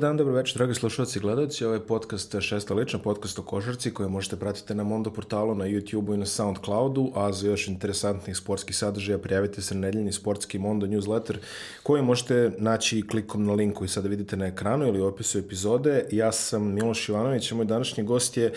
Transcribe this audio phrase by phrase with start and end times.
[0.00, 1.64] dan, dobro večer, dragi slušalci i gledalci.
[1.64, 5.64] Ovo je podcast Šesta lična, podcast o košarci koje možete pratiti na Mondo portalu, na
[5.64, 10.58] YouTube-u i na Soundcloudu, a za još interesantnih sportskih sadržaja prijavite se na nedeljni sportski
[10.58, 11.36] Mondo newsletter
[11.82, 16.06] koji možete naći klikom na link koji sada vidite na ekranu ili u opisu epizode.
[16.10, 18.52] Ja sam Miloš Ivanović, a moj današnji gost je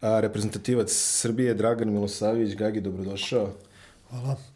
[0.00, 2.54] reprezentativac Srbije, Dragan Milosavljević.
[2.54, 3.50] Gagi, dobrodošao.
[4.10, 4.55] Hvala.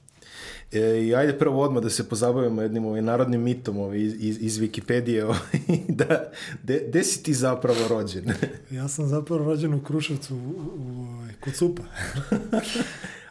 [0.73, 4.39] E, I ajde prvo odmah da se pozabavimo jednim ovaj, narodnim mitom ovaj, iz, iz,
[4.41, 5.23] iz Wikipedije.
[5.29, 5.41] Ovaj,
[5.89, 6.31] da,
[6.63, 8.25] de, de si ti zapravo rođen?
[8.71, 11.83] ja sam zapravo rođen u Kruševcu, u, u, u kod Supa.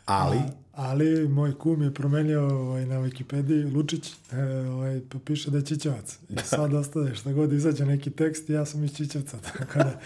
[0.05, 0.37] Ali?
[0.47, 5.57] A, ali moj kum je promenio ovaj, na Wikipediji, Lučić, e, ovaj, pa piše da
[5.57, 6.17] je Čićevac.
[6.29, 9.37] I sad ostaje šta god izađe neki tekst, ja sam iz Čićevca.
[9.57, 9.99] Tako da,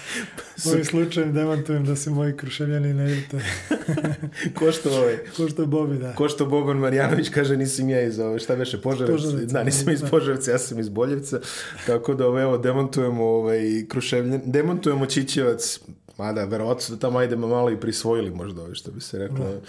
[0.66, 3.40] ovim slučajem demantujem da se moji kruševljani ne vidite.
[4.60, 5.18] ko što ovaj?
[5.38, 6.16] Ko što je Bobi, da.
[6.16, 9.24] Ko što Boban Marjanović kaže nisam ja iz ove, šta veše, Požarevca?
[9.24, 10.08] Požarevca, Da, nisam iz da.
[10.08, 11.40] Požarevca, ja sam iz Boljevca.
[11.88, 15.80] Tako da, ovaj, evo, demontujemo ovaj, kruševljan, demontujemo Čićevac,
[16.18, 19.46] Mada, verovatno su da tamo ajdemo malo i prisvojili možda ove što bi se reklo.
[19.46, 19.60] Da.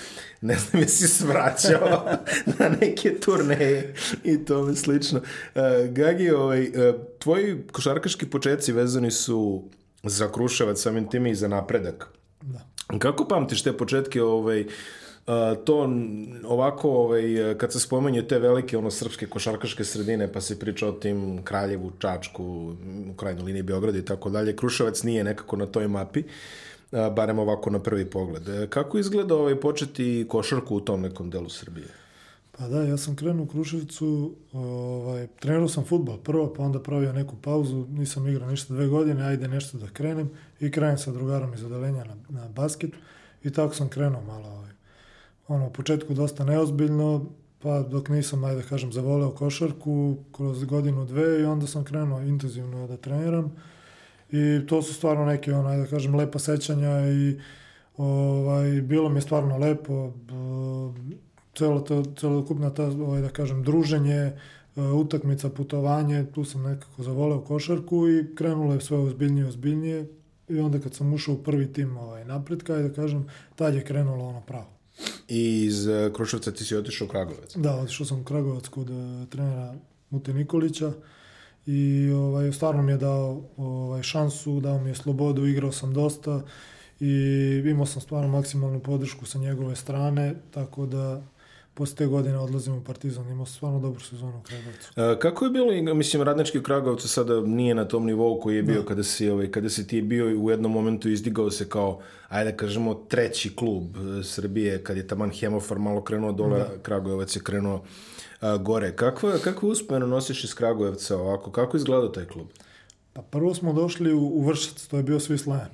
[0.41, 2.06] Ne znam jesi svraćao
[2.59, 5.20] na neke turneje i tome slično.
[5.55, 9.65] Uh, Gagi, ovaj, uh, tvoji košarkaški početci vezani su
[10.03, 12.09] za Kruševac, samim tim i za napredak.
[12.42, 12.61] da.
[12.98, 14.67] Kako pamtiš te početke ovaj, a,
[15.64, 15.89] to
[16.44, 20.92] ovako ovaj, kad se spomenje te velike ono srpske košarkaške sredine pa se priča o
[20.92, 22.44] tim Kraljevu, Čačku,
[23.11, 26.22] u krajnjoj liniji Beograda i tako dalje, Kruševac nije nekako na toj mapi,
[27.16, 28.48] barem ovako na prvi pogled.
[28.48, 31.86] E, Kako izgleda ovaj, početi košarku u tom nekom delu Srbije?
[32.59, 37.12] Pa da, ja sam krenuo u Kruševicu, ovaj, trenirao sam futbol prvo, pa onda pravio
[37.12, 41.55] neku pauzu, nisam igrao ništa dve godine, ajde nešto da krenem i krenem sa drugarom
[41.55, 42.91] iz odelenja na, na basket
[43.44, 44.70] i tako sam krenuo malo, ovaj,
[45.48, 47.25] ono, u početku dosta neozbiljno,
[47.62, 52.20] pa dok nisam, ajde da kažem, zavoleo košarku kroz godinu, dve i onda sam krenuo
[52.20, 53.53] intenzivno da treniram
[54.31, 57.41] i to su stvarno neke, ono, ajde da kažem, lepa sećanja i
[57.97, 60.12] ovaj, bilo mi je stvarno lepo,
[61.55, 64.32] celo to, celokupna ta, ovaj, da kažem, druženje,
[64.76, 70.09] e, utakmica, putovanje, tu sam nekako zavoleo košarku i krenulo je sve ozbiljnije, ozbiljnije
[70.49, 73.26] i onda kad sam ušao u prvi tim ovaj, napretka, da kažem,
[73.56, 74.74] tad je krenulo ono pravo.
[75.28, 77.56] I iz e, Kruševca ti si otišao u Kragovac.
[77.56, 79.75] Da, otišao sam u Kragovac kod e, trenera
[80.10, 80.93] Mute Nikolića
[81.66, 86.43] i ovaj, stvarno mi je dao ovaj, šansu, dao mi je slobodu, igrao sam dosta
[87.00, 91.22] i imao sam stvarno maksimalnu podršku sa njegove strane, tako da
[91.75, 94.89] posle te godine odlazim u Partizan, imao stvarno dobru sezonu u Kragujevcu.
[94.97, 98.62] E, Kako je bilo, mislim, radnički u Kragovcu sada nije na tom nivou koji je
[98.62, 98.87] bio Da.
[98.87, 102.57] kada si, ovaj, kada si ti bio u jednom momentu izdigao se kao, ajde da
[102.57, 106.79] kažemo, treći klub e, Srbije, kad je taman Hemofor malo krenuo dole, Da.
[106.83, 107.83] Kragujevac je krenuo
[108.41, 108.93] a, gore.
[108.97, 111.51] Kakva, kakvu uspomenu nosiš iz Kragujevca ovako?
[111.51, 112.47] Kako izgleda taj klub?
[113.12, 115.71] Pa prvo smo došli u, u Vršac, to je bio Swiss Lion.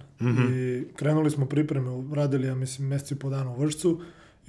[0.55, 4.01] I krenuli smo pripreme, radili, ja mislim, meseci po dana u Vršcu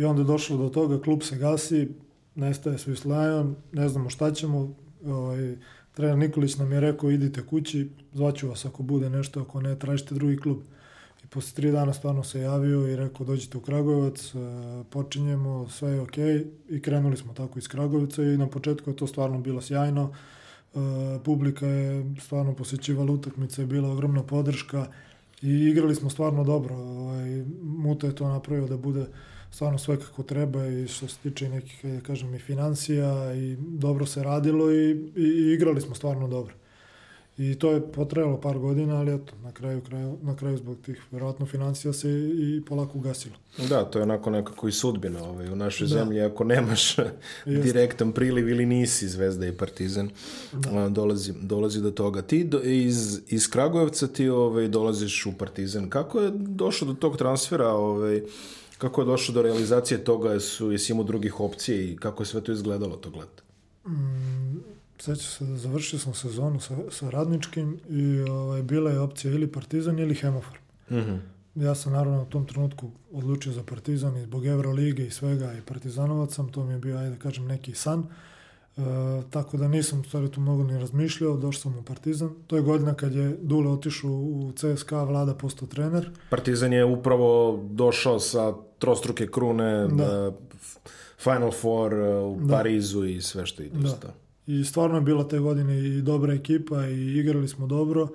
[0.01, 1.89] i onda je došlo do toga, klub se gasi,
[2.35, 4.75] nestaje Swiss Lion, ne znamo šta ćemo.
[5.05, 5.55] Ovaj,
[5.93, 10.15] trener Nikolić nam je rekao, idite kući, zvaću vas ako bude nešto, ako ne, tražite
[10.15, 10.57] drugi klub.
[11.23, 14.37] I posle tri dana stvarno se javio i rekao, dođite u Kragujevac, e,
[14.89, 16.45] počinjemo, sve je okej.
[16.69, 20.13] I krenuli smo tako iz Kragujevca i na početku je to stvarno bilo sjajno.
[20.13, 20.77] E,
[21.23, 24.87] publika je stvarno posjećivala utakmice, je bila ogromna podrška
[25.41, 26.75] i igrali smo stvarno dobro.
[26.75, 29.05] Ovaj, Muta je to napravio da bude
[29.51, 34.05] stvarno sve kako treba i što se tiče nekih, da kažem, i financija i dobro
[34.05, 36.53] se radilo i, i, i igrali smo stvarno dobro.
[37.37, 41.01] I to je potrajalo par godina, ali eto, na kraju, kraju, na kraju zbog tih
[41.11, 43.35] verovatno financija se i polako ugasilo.
[43.69, 45.93] Da, to je onako nekako i sudbina ovaj, u našoj Da.
[45.93, 46.21] zemlji.
[46.21, 46.95] Ako nemaš
[47.45, 50.09] direktan priliv ili nisi Zvezda i Partizan,
[50.71, 52.21] a, dolazi, dolazi do toga.
[52.21, 55.89] Ti do, iz, iz Kragujevca ti ovaj, dolaziš u Partizan.
[55.89, 57.69] Kako je došlo do tog transfera?
[57.69, 58.21] Ovaj,
[58.81, 60.39] kako je došlo do realizacije toga?
[60.39, 63.43] Su, jesi imao drugih opcija i kako je sve to izgledalo tog leta?
[64.99, 69.51] Sećam se da završio sam sezonu sa, sa radničkim i ovaj, bila je opcija ili
[69.51, 70.59] Partizan ili Hemofor.
[70.91, 71.15] Mhm.
[71.55, 75.61] Ja sam naravno u tom trenutku odlučio za Partizan i zbog Evrolige i svega i
[75.61, 78.05] Partizanovac sam, to mi je bio, ajde da kažem, neki san.
[78.77, 78.81] E,
[79.29, 82.29] tako da nisam u stvari tu mnogo ni razmišljao, došao sam u Partizan.
[82.47, 86.09] To je godina kad je Dule otišao u CSKA, Vlada postao trener.
[86.29, 90.05] Partizan je upravo došao sa trostruke krune Da.
[90.05, 90.31] da.
[91.17, 92.55] Final Four uh, u Da.
[92.55, 94.13] Parizu i sve što ide Da.
[94.47, 98.07] I stvarno je bila te godine i dobra ekipa i igrali smo dobro.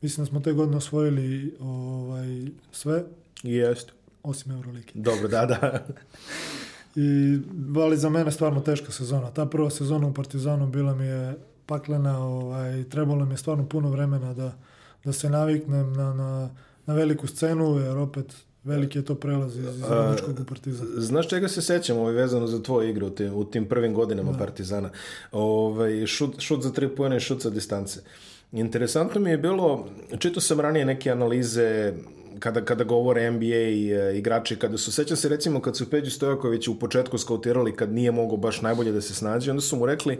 [0.00, 3.04] Mislim da smo te godine osvojili ovaj, sve,
[3.42, 3.92] Jeste.
[4.22, 4.92] osim Eurolike.
[4.94, 5.86] Dobro, da, da.
[6.98, 7.38] I,
[7.76, 9.30] ali za mene stvarno teška sezona.
[9.30, 11.34] Ta prva sezona u Partizanu bila mi je
[11.66, 14.52] paklena, ovaj, trebalo mi je stvarno puno vremena da,
[15.04, 16.50] da se naviknem na, na,
[16.86, 18.34] na veliku scenu, jer opet
[18.64, 20.86] veliki je to prelaz iz, iz Radničkog u Partizan.
[20.96, 24.32] Znaš čega se sećam ovaj, vezano za tvoje igre u tim, u tim prvim godinama
[24.32, 24.38] da.
[24.38, 24.90] Partizana?
[25.32, 28.00] Ovaj, šut, šut za tri pojene i šut sa distance.
[28.52, 29.86] Interesantno mi je bilo,
[30.18, 31.94] čito sam ranije neke analize
[32.38, 36.10] kada, kada govore NBA i, e, igrači, kada su, sećam se recimo kad su Peđu
[36.10, 39.86] Stojaković u početku skautirali kad nije mogao baš najbolje da se snađe, onda su mu
[39.86, 40.18] rekli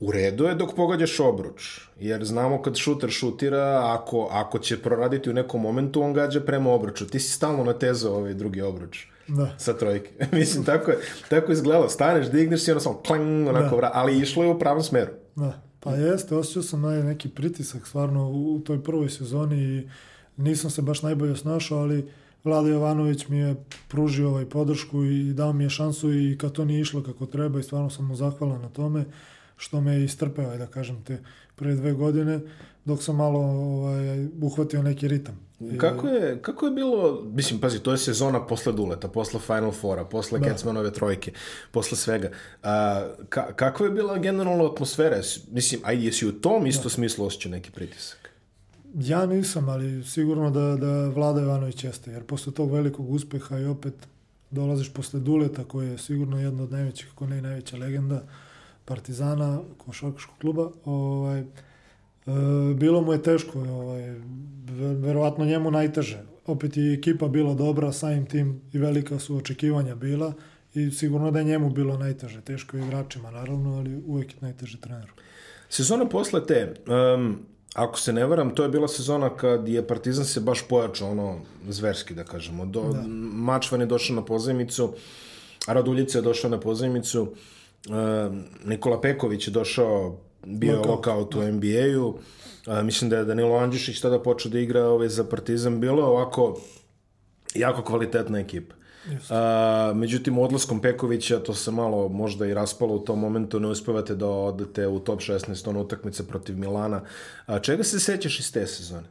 [0.00, 5.30] u redu je dok pogađaš obruč, jer znamo kad šuter šutira, ako, ako će proraditi
[5.30, 7.06] u nekom momentu, on gađa prema obruču.
[7.06, 9.06] Ti si stalno natezao ovaj drugi obruč.
[9.28, 9.54] Da.
[9.58, 10.10] Sa trojke.
[10.38, 10.98] Mislim, tako je,
[11.28, 11.88] tako je izgledalo.
[11.88, 13.90] Staneš, digneš si ono samo klang, onako, da.
[13.94, 15.12] ali išlo je u pravom smeru.
[15.36, 15.62] Da.
[15.80, 19.88] Pa jeste, osjećao sam neki pritisak stvarno u, u toj prvoj sezoni i
[20.40, 22.08] nisam se baš najbolje snašao, ali
[22.44, 23.54] Vlada Jovanović mi je
[23.88, 27.60] pružio ovaj podršku i dao mi je šansu i kad to nije išlo kako treba
[27.60, 29.04] i stvarno sam mu zahvalan na tome
[29.56, 31.18] što me je istrpeo, da kažem, te
[31.56, 32.40] prve dve godine,
[32.84, 35.50] dok sam malo ovaj, uhvatio neki ritam.
[35.78, 40.04] Kako je, kako je bilo, mislim, pazi, to je sezona posle Duleta, posle Final Fora,
[40.04, 40.48] posle da.
[40.48, 41.32] Kecmanove trojke,
[41.70, 42.30] posle svega.
[42.62, 45.20] A, ka, kako je bila generalna atmosfera?
[45.50, 46.88] Mislim, a jesi u tom isto da.
[46.88, 48.30] smislu osjećao neki pritisak?
[48.94, 53.64] Ja nisam, ali sigurno da, da Vlada Ivanović jeste, jer posle tog velikog uspeha i
[53.64, 53.94] opet
[54.50, 58.22] dolaziš posle Duleta, koji je sigurno jedna od najvećih, ako ne i najveća legenda
[58.84, 61.44] Partizana, košarkaškog kluba, ovaj, e,
[62.74, 64.14] bilo mu je teško, ovaj,
[65.00, 66.22] verovatno njemu najteže.
[66.46, 70.32] Opet je ekipa bila dobra, samim tim i velika su očekivanja bila
[70.74, 72.40] i sigurno da je njemu bilo najteže.
[72.40, 75.12] Teško je igračima, naravno, ali uvek je najteže treneru.
[75.68, 76.74] Sezona posle te,
[77.14, 77.38] um,
[77.74, 81.38] ako se ne varam, to je bila sezona kad je Partizan se baš pojačao, ono,
[81.68, 82.66] zverski, da kažemo.
[82.66, 83.02] Do, da.
[83.32, 84.92] Mačvan je došao na pozajmicu,
[85.66, 92.18] Raduljica je došao na pozajmicu, um, Nikola Peković je došao, bio je lokaut u NBA-u,
[92.66, 95.80] A, mislim da je Danilo Andjušić tada počeo da igra ove, za Partizan.
[95.80, 96.60] Bilo ovako
[97.54, 98.74] jako kvalitetna ekipa.
[99.30, 104.14] A, međutim, odlaskom Pekovića to se malo možda i raspalo u tom momentu, ne uspevate
[104.14, 107.00] da odete u top 16 on utakmice protiv Milana.
[107.46, 109.06] A, čega se sećaš iz te sezone?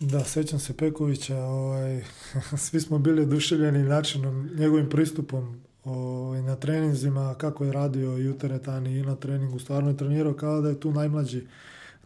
[0.00, 2.04] Da, sećam se Pekovića, ovaj,
[2.66, 8.38] svi smo bili oduševljeni načinom, njegovim pristupom ovaj, na treninzima, kako je radio i u
[8.38, 11.46] teretani i na treningu, stvarno je trenirao kao da je tu najmlađi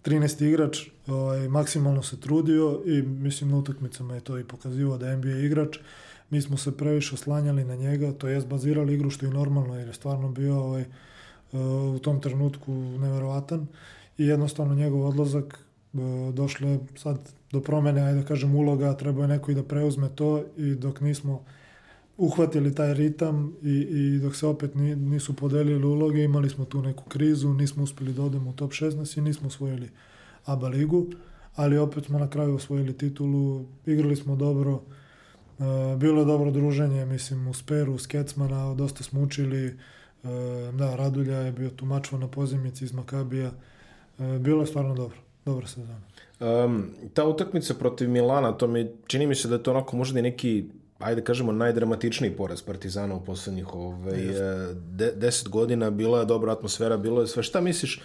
[0.04, 0.44] 13.
[0.46, 5.16] igrač, ovaj, maksimalno se trudio i mislim na utakmicama je to i pokazivao da je
[5.16, 5.78] NBA igrač.
[6.30, 9.88] Mi smo se previše oslanjali na njega, to jest bazirali igru što je normalno jer
[9.88, 10.84] je stvarno bio ovaj,
[11.96, 13.66] u tom trenutku neverovatan
[14.18, 15.58] i jednostavno njegov odlazak
[16.32, 17.18] došlo je sad
[17.52, 21.00] do promene, ajde da kažem, uloga, treba je neko i da preuzme to i dok
[21.00, 21.44] nismo
[22.20, 27.04] uhvatili taj ritam i, i dok se opet nisu podelili uloge, imali smo tu neku
[27.04, 29.88] krizu, nismo uspeli da odemo u top 16 i nismo osvojili
[30.44, 31.06] ABA ligu,
[31.56, 37.06] ali opet smo na kraju osvojili titulu, igrali smo dobro, uh, bilo je dobro druženje,
[37.06, 40.30] mislim, u Speru, uz Kecmana, dosta smo učili, uh,
[40.74, 43.50] da, Radulja je bio tu mačvo na pozemici iz Makabija,
[44.18, 46.00] uh, bilo je stvarno dobro, dobra sezona.
[46.40, 50.18] Um, ta utakmica protiv Milana, to mi čini mi se da je to onako možda
[50.18, 50.64] i neki
[51.00, 54.20] ajde kažemo, najdramatičniji poraz Partizana u poslednjih ovaj,
[54.72, 55.90] de, deset godina.
[55.90, 57.42] Bila je dobra atmosfera, bilo je sve.
[57.42, 58.02] Šta misliš,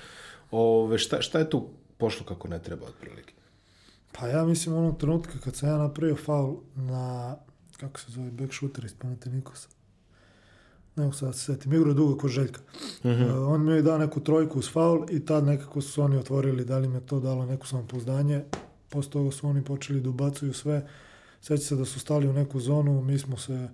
[0.51, 1.67] ove, šta, šta je tu
[1.98, 3.34] pošlo kako ne treba otprilike?
[4.12, 7.36] Pa ja mislim onog trenutka kad sam ja napravio faul na,
[7.77, 8.93] kako se zove, back shooter iz
[9.25, 9.67] Nikosa.
[10.96, 12.62] Ne mogu sad se setim, igra dugo ko Željka.
[13.03, 13.12] Uh.
[13.12, 13.29] -huh.
[13.29, 16.65] uh, on mi je dao neku trojku uz faul i tad nekako su oni otvorili,
[16.65, 18.43] da li mi je to dalo neko samopouzdanje.
[18.89, 20.88] Posle toga su oni počeli da ubacuju sve
[21.45, 23.67] Sveća se da su stali u neku zonu, mi smo se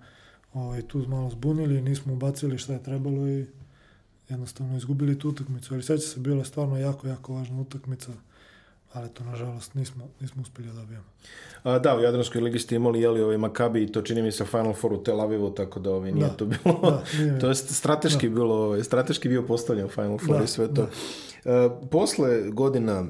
[0.54, 3.46] ovaj, tu malo zbunili, nismo ubacili šta je trebalo i
[4.28, 5.74] jednostavno izgubili tu utakmicu.
[5.74, 8.12] Ali seća se, bila je stvarno jako, jako važna utakmica
[8.92, 11.04] ali to nažalost nismo, nismo uspeli da dobijemo.
[11.62, 14.44] A, da, u Jadranskoj ligi ste imali jeli ovaj Makabi i to čini mi se
[14.44, 17.48] Final Four u Tel Avivu, tako da ovaj, nije da, to bilo, da, nije, to
[17.48, 18.34] je strateški da.
[18.34, 20.88] bilo, ovaj, strateški bio postavljen Final Four da, i sve to.
[21.44, 21.66] Da.
[21.66, 23.06] Uh, posle godina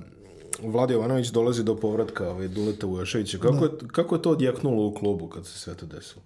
[0.65, 3.39] Vlada Jovanović dolazi do povratka ovaj, Duleta Vujoševića.
[3.39, 3.65] Kako, da.
[3.65, 6.23] je, kako je to odjeknulo u klubu kad se sve to desilo?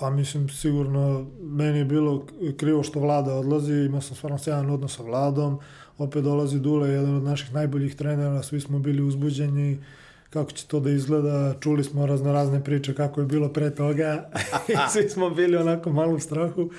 [0.00, 2.26] Pa mislim, sigurno meni je bilo
[2.56, 5.58] krivo što vlada odlazi, imao sam stvarno sjajan odnos sa vladom,
[5.98, 9.78] opet dolazi Dule, jedan od naših najboljih trenera, svi smo bili uzbuđeni,
[10.30, 14.30] kako će to da izgleda, čuli smo razno razne priče kako je bilo pre toga
[14.68, 16.70] i svi smo bili onako malo u strahu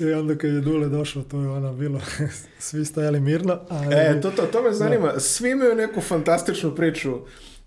[0.00, 2.00] i onda kad je Dule došao to je ono bilo,
[2.58, 3.60] svi stajali mirno.
[3.68, 3.94] Ali...
[3.94, 5.20] E, to, to, to me zanima, da.
[5.20, 7.18] svi imaju neku fantastičnu priču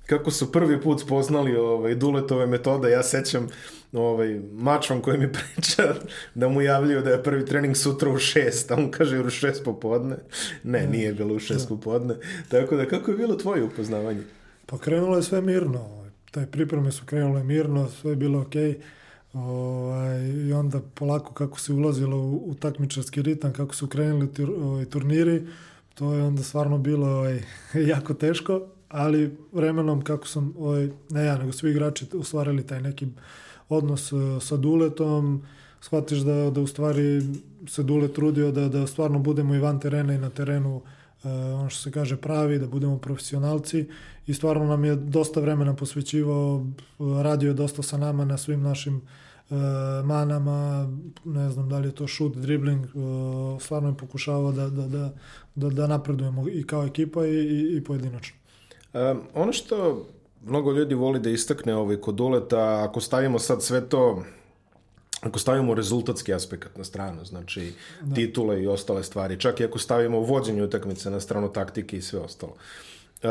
[0.05, 3.47] kako su prvi put spoznali ovaj, Duletove metode, ja sećam
[3.93, 5.93] ovaj, mačvan koji mi priča
[6.35, 9.63] da mu javljaju da je prvi trening sutra u šest, a on kaže u šest
[9.63, 10.15] popodne.
[10.63, 12.15] Ne, nije bilo u šest popodne.
[12.47, 14.23] Tako da, kako je bilo tvoje upoznavanje?
[14.73, 15.79] Pa krenulo je sve mirno.
[15.79, 16.09] ovaj.
[16.31, 18.79] Te pripreme su krenule mirno, sve je bilo okej.
[19.33, 24.49] Ovaj, I onda polako kako se ulazilo u, u takmičarski ritam, kako su krenuli tur,
[24.49, 25.47] ovaj, turniri,
[25.93, 27.43] to je onda stvarno bilo ovaj,
[27.93, 33.07] jako teško, ali vremenom kako sam, ovaj, ne ja, nego svi igrači ostvarili taj neki
[33.69, 35.43] odnos eh, sa Duletom,
[35.81, 37.21] shvatiš da, da u stvari
[37.67, 40.83] se Dule trudio da, da stvarno budemo i van terena i na terenu uh,
[41.59, 43.85] ono što se kaže pravi, da budemo profesionalci
[44.27, 46.65] i stvarno nam je dosta vremena posvećivao,
[46.99, 49.57] radio je dosta sa nama na svim našim uh,
[50.05, 50.89] manama,
[51.25, 55.13] ne znam da li je to šut, dribling, uh, stvarno je pokušavao da, da, da,
[55.55, 58.35] da, da napredujemo i kao ekipa i, i, i pojedinačno.
[58.93, 60.05] Um, ono što
[60.45, 64.23] mnogo ljudi voli da istakne ovaj kod Duleta, ako stavimo sad sve to
[65.21, 68.15] ako stavimo rezultatski aspekt na stranu, znači da.
[68.15, 72.19] titule i ostale stvari, čak i ako stavimo vođenje utakmice na stranu taktike i sve
[72.19, 72.53] ostalo.
[73.23, 73.29] Uh,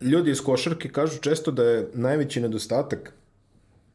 [0.00, 3.12] ljudi iz košarke kažu često da je najveći nedostatak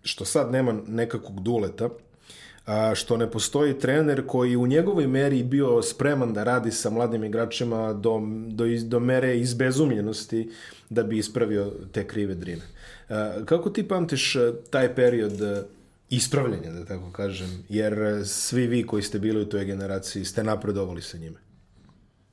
[0.03, 1.89] što sad nema nekakvog duleta,
[2.65, 7.24] a, što ne postoji trener koji u njegovoj meri bio spreman da radi sa mladim
[7.24, 10.51] igračima do, do, do mere izbezumljenosti
[10.89, 12.62] da bi ispravio te krive drine.
[13.09, 14.35] A, kako ti pamtiš
[14.69, 15.65] taj period
[16.09, 21.01] ispravljanja, da tako kažem, jer svi vi koji ste bili u toj generaciji ste napredovali
[21.01, 21.38] sa njime?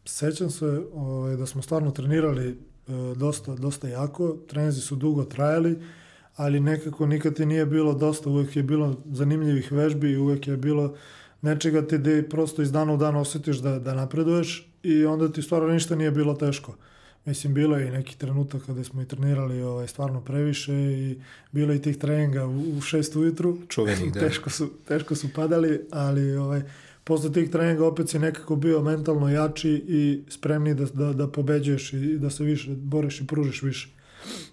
[0.04, 2.54] Sećam se ovaj, da smo stvarno trenirali e,
[3.16, 5.78] dosta, dosta jako, trenzi su dugo trajali,
[6.36, 10.56] ali nekako nikad ti nije bilo dosta, uvek je bilo zanimljivih vežbi i uvek je
[10.56, 10.94] bilo
[11.42, 15.42] nečega ti gde prosto iz dana u dan osjetiš da, da napreduješ i onda ti
[15.42, 16.74] stvarno ništa nije bilo teško.
[17.24, 21.20] Mislim, bilo je i neki trenutak kada smo i trenirali ovaj, stvarno previše i
[21.52, 23.58] bilo i tih treninga u, u šest ujutru.
[23.68, 24.20] Čuvenih, da.
[24.20, 26.62] teško, su, teško su padali, ali ovaj,
[27.04, 31.92] posle tih treninga opet si nekako bio mentalno jači i spremni da, da, da pobeđuješ
[31.92, 33.88] i da se više boriš i pružiš više.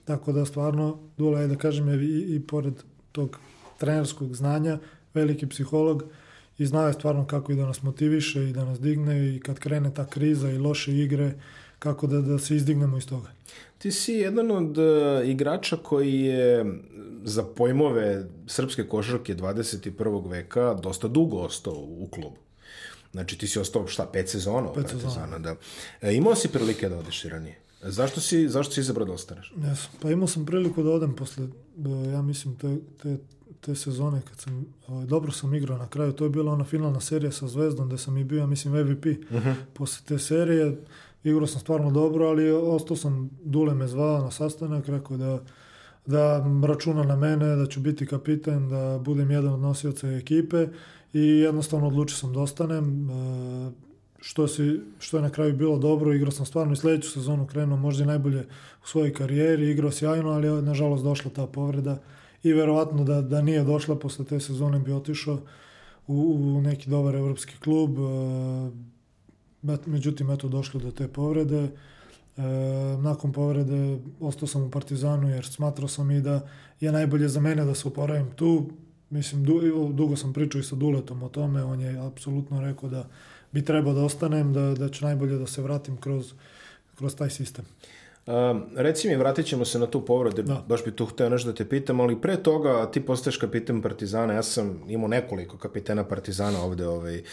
[0.06, 2.74] Tako da stvarno Dula je da kažem je i, i pored
[3.12, 3.39] tog
[3.77, 4.79] trenerskog znanja
[5.13, 6.03] veliki psiholog
[6.58, 9.60] i zna je stvarno kako i da nas motiviše i da nas digne i kad
[9.60, 11.34] krene ta kriza i loše igre
[11.79, 13.27] kako da, da se izdignemo iz toga.
[13.77, 14.86] Ti si jedan od uh,
[15.29, 16.65] igrača koji je
[17.23, 20.29] za pojmove srpske košarke 21.
[20.29, 22.38] veka dosta dugo ostao u klubu.
[23.11, 24.73] Znači ti si ostao šta, pet sezona?
[24.73, 25.39] Pet sezona.
[25.39, 25.55] Da.
[26.01, 27.59] E, imao si prilike da odeš i ranije?
[27.81, 29.53] Zašto si, zašto si izabrao da ostaneš?
[29.57, 29.88] Yes.
[30.01, 31.47] Pa imao sam priliku da odem posle,
[32.11, 33.17] ja mislim, te, te,
[33.61, 36.99] te sezone kad sam, ovaj, dobro sam igrao na kraju, to je bila ona finalna
[36.99, 39.05] serija sa Zvezdom gde sam i bio, ja mislim, MVP.
[39.05, 39.53] Uh -huh.
[39.73, 40.77] Posle te serije
[41.23, 45.39] igrao sam stvarno dobro, ali ostao sam, Dule me zvao na sastanak, rekao da
[46.06, 50.68] da računa na mene, da ću biti kapiten, da budem jedan od nosioca ekipe
[51.13, 53.10] i jednostavno odlučio sam da ostanem.
[53.10, 53.89] E,
[54.22, 57.77] što, si, što je na kraju bilo dobro, igrao sam stvarno i sledeću sezonu krenuo
[57.77, 58.41] možda i najbolje
[58.84, 62.01] u svojoj karijeri, igrao sjajno, ali je nažalost došla ta povreda
[62.44, 65.39] i verovatno da, da nije došla posle te sezone bi otišao
[66.08, 67.98] u, u neki dobar evropski klub,
[69.63, 71.70] e, međutim eto došlo do te povrede,
[72.38, 72.41] e,
[73.01, 76.48] nakon povrede ostao sam u Partizanu jer smatrao sam i da
[76.79, 78.69] je najbolje za mene da se uporavim tu,
[79.09, 83.05] mislim du, dugo sam pričao i sa Duletom o tome, on je apsolutno rekao da
[83.51, 86.33] bi trebao da ostanem, da, da ću najbolje da se vratim kroz,
[86.95, 87.65] kroz taj sistem.
[88.25, 90.63] Um, reci mi, vratit ćemo se na tu povredu, da.
[90.67, 94.33] baš bi tu hteo nešto da te pitam, ali pre toga ti postaješ kapitan Partizana,
[94.33, 97.24] ja sam imao nekoliko kapitena Partizana ovde ovaj,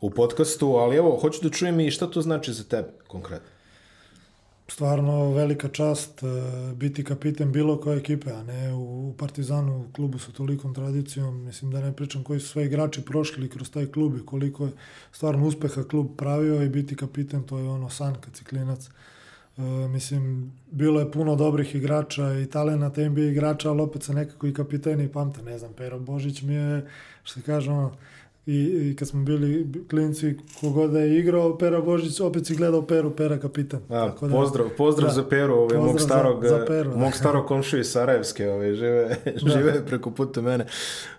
[0.00, 3.53] u podcastu, ali evo, hoću da čujem i šta to znači za tebe konkretno
[4.68, 6.30] stvarno velika čast uh,
[6.72, 11.44] biti kapiten bilo koje ekipe, a ne u, Partizanu, u klubu sa tolikom tradicijom.
[11.44, 14.72] Mislim da ne pričam koji su sve igrači prošli kroz taj klub i koliko je
[15.12, 18.88] stvarno uspeha klub pravio i biti kapiten, to je ono san kad si klinac.
[19.56, 24.46] Uh, mislim, bilo je puno dobrih igrača i talenata NBA igrača, ali opet se nekako
[24.46, 25.42] i kapiteni pamte.
[25.42, 26.86] Ne znam, Pero Božić mi je,
[27.24, 27.96] što se ono,
[28.46, 32.86] I, i kad smo bili klinci, kogod da je igrao Pera Božić, opet si gledao
[32.86, 33.80] Peru, Pera kapitan.
[33.88, 37.14] A, Tako da, pozdrav, pozdrav da, za Peru, ovaj, mog starog, za, za Peru, mog
[37.14, 39.50] starog komšu iz Sarajevske, ovaj, žive, da.
[39.50, 40.66] žive preko puta mene.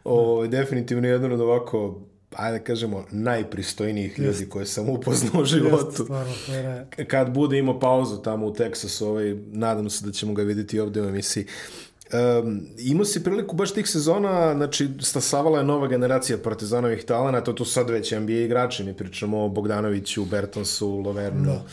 [0.04, 2.02] Ovaj, definitivno jedan od ovako
[2.36, 4.40] ajde da kažemo, najpristojnijih Jest.
[4.40, 5.86] ljudi koje sam upoznao u životu.
[5.86, 6.34] Jest, stvarno.
[7.08, 11.02] Kad bude imao pauzu tamo u Teksasu, ovaj, nadam se da ćemo ga vidjeti ovde
[11.02, 11.46] u emisiji.
[12.14, 17.54] Um, imao si priliku baš tih sezona, znači stasavala je nova generacija partizanovih talenta, to
[17.54, 21.64] tu sad već NBA igrači, mi pričamo o Bogdanoviću, Bertonsu, Lovernu, da.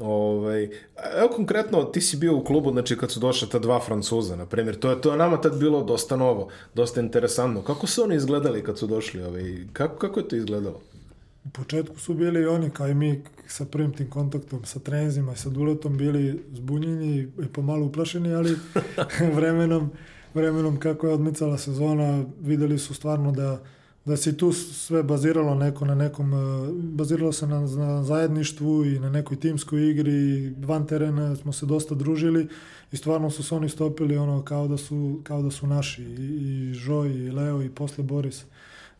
[0.00, 0.68] Ovaj,
[1.18, 4.46] evo konkretno, ti si bio u klubu, znači kad su došla ta dva Francuza, na
[4.46, 7.62] primjer, to je, to je nama tad bilo dosta novo, dosta interesantno.
[7.62, 9.22] Kako su oni izgledali kad su došli?
[9.22, 10.80] Ovaj, kako, kako je to izgledalo?
[11.44, 15.36] U početku su bili oni, kao i mi, sa prvim tim kontaktom, sa trenzima i
[15.36, 18.56] sa duletom, bili zbunjeni i pomalo uplašeni, ali
[19.36, 19.90] vremenom,
[20.34, 23.60] vremenom kako je odmicala sezona, videli su stvarno da
[24.04, 28.98] da se tu sve baziralo neko na nekom, e, baziralo se na, na zajedništvu i
[28.98, 32.48] na nekoj timskoj igri, van terena smo se dosta družili
[32.92, 36.70] i stvarno su se oni stopili ono kao da su, kao da su naši i,
[36.70, 38.44] i Žoj i Leo i posle Boris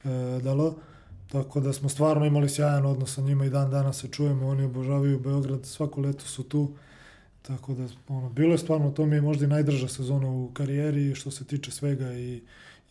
[0.04, 0.08] e,
[0.42, 0.74] Dalo.
[1.32, 4.64] Tako da smo stvarno imali sjajan odnos sa njima i dan danas se čujemo, oni
[4.64, 6.72] obožavaju Beograd, svako leto su tu.
[7.42, 11.14] Tako da, ono, bilo je stvarno, to mi je možda i najdrža sezona u karijeri
[11.14, 12.42] što se tiče svega i,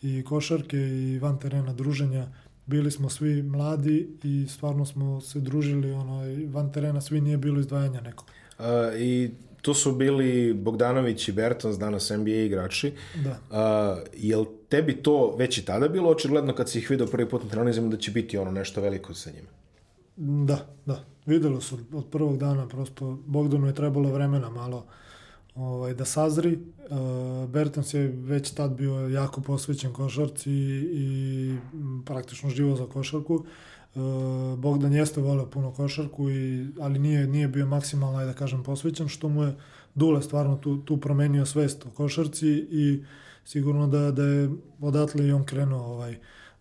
[0.01, 2.27] i košarke i van terena druženja.
[2.65, 7.60] Bili smo svi mladi i stvarno smo se družili, ono, van terena svi nije bilo
[7.60, 8.27] izdvajanja nekog.
[8.60, 8.65] Uh,
[8.98, 9.31] I
[9.62, 12.94] tu su bili Bogdanović i Bertons, danas NBA igrači.
[13.16, 13.30] Da.
[13.32, 17.44] Uh, jel tebi to već i tada bilo očigledno kad si ih vidio prvi put
[17.44, 19.50] na trenizima da će biti ono nešto veliko sa njima?
[20.46, 21.06] Da, da.
[21.25, 24.86] Videlo su od prvog dana, prosto Bogdanu je trebalo vremena malo
[25.56, 26.60] ovaj, da sazri.
[26.89, 31.58] Uh, Bertens je već tad bio jako posvećen košarci i, i
[32.06, 33.36] praktično živo za košarku.
[33.36, 33.46] Uh,
[34.58, 39.29] Bogdan jeste voleo puno košarku, i, ali nije, nije bio maksimalno, da kažem, posvećen, što
[39.29, 39.55] mu je
[39.96, 43.03] Dule stvarno tu, tu promenio svest o košarci i
[43.46, 44.50] sigurno da, da je
[44.81, 46.12] odatle i on krenuo ovaj,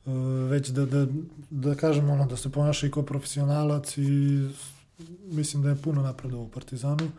[0.06, 0.12] uh,
[0.50, 1.06] već da, da,
[1.50, 4.48] da kažem ono, da se ponaša i kao profesionalac i
[5.30, 7.10] mislim da je puno napredovao u Partizanu.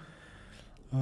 [0.91, 0.97] Uh,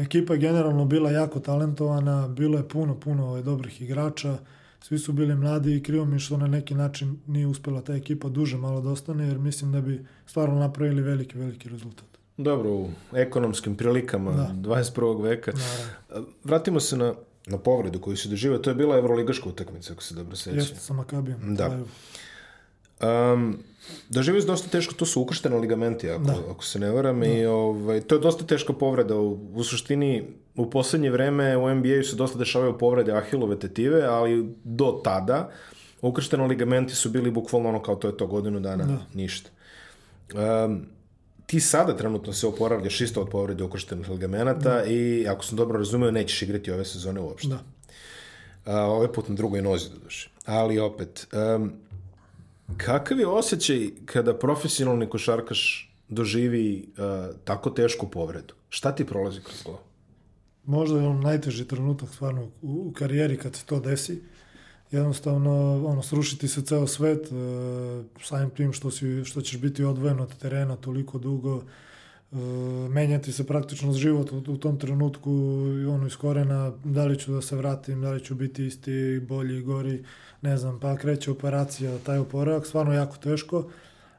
[0.00, 4.38] ekipa je generalno bila jako talentovana, bilo je puno, puno ovaj, dobrih igrača,
[4.84, 8.28] svi su bili mladi i krivo mi što na neki način nije uspela ta ekipa
[8.28, 12.06] duže malo da ostane, jer mislim da bi stvarno napravili veliki, veliki rezultat.
[12.36, 14.50] Dobro, u ekonomskim prilikama da.
[14.54, 15.22] 21.
[15.22, 15.52] veka.
[15.52, 16.28] Naravno.
[16.44, 17.14] Vratimo se na,
[17.46, 20.58] na povredu koju se doživa, to je bila evroligaška utakmica, ako se dobro sećam.
[20.58, 21.54] Jeste, sa Makabijom.
[21.54, 21.78] Da.
[23.02, 23.58] Um,
[24.08, 26.34] doživio se dosta teško, to su ukrštene ligamenti, ako, da.
[26.50, 27.26] ako se ne varam, da.
[27.26, 29.16] i ovaj, to je dosta teška povreda.
[29.16, 30.24] U, u suštini,
[30.56, 35.50] u poslednje vreme u NBA-u se dosta dešavaju povrede ahilove tetive, ali do tada
[36.02, 38.98] ukrštene ligamenti su bili bukvalno ono kao to je to godinu dana, da.
[39.14, 39.50] ništa.
[40.34, 40.86] Um,
[41.46, 44.84] ti sada trenutno se oporavljaš isto od povrede ukrštenih ligamenata da.
[44.84, 47.48] i ako sam dobro razumeo, nećeš igrati ove sezone uopšte.
[47.48, 47.58] Da.
[48.66, 50.30] Uh, ove put na drugoj nozi, do duše.
[50.46, 51.72] Ali opet, um,
[52.76, 58.54] Kakav je osjećaj kada profesionalni košarkaš doživi uh, tako tešku povredu?
[58.68, 59.78] Šta ti prolazi kroz glavu?
[60.64, 64.22] Možda je on najteži trenutak stvarno u, u karijeri kad se to desi.
[64.90, 70.20] Jednostavno, ono, srušiti se ceo svet, uh, samim tim što, si, što ćeš biti odvojen
[70.20, 71.62] od terena toliko dugo,
[72.90, 75.30] menjati se praktično život u tom trenutku
[75.82, 79.20] i ono iz korena, da li ću da se vratim, da li ću biti isti,
[79.28, 80.04] bolji, gori,
[80.42, 83.70] ne znam, pa kreće operacija, taj oporavak, stvarno jako teško,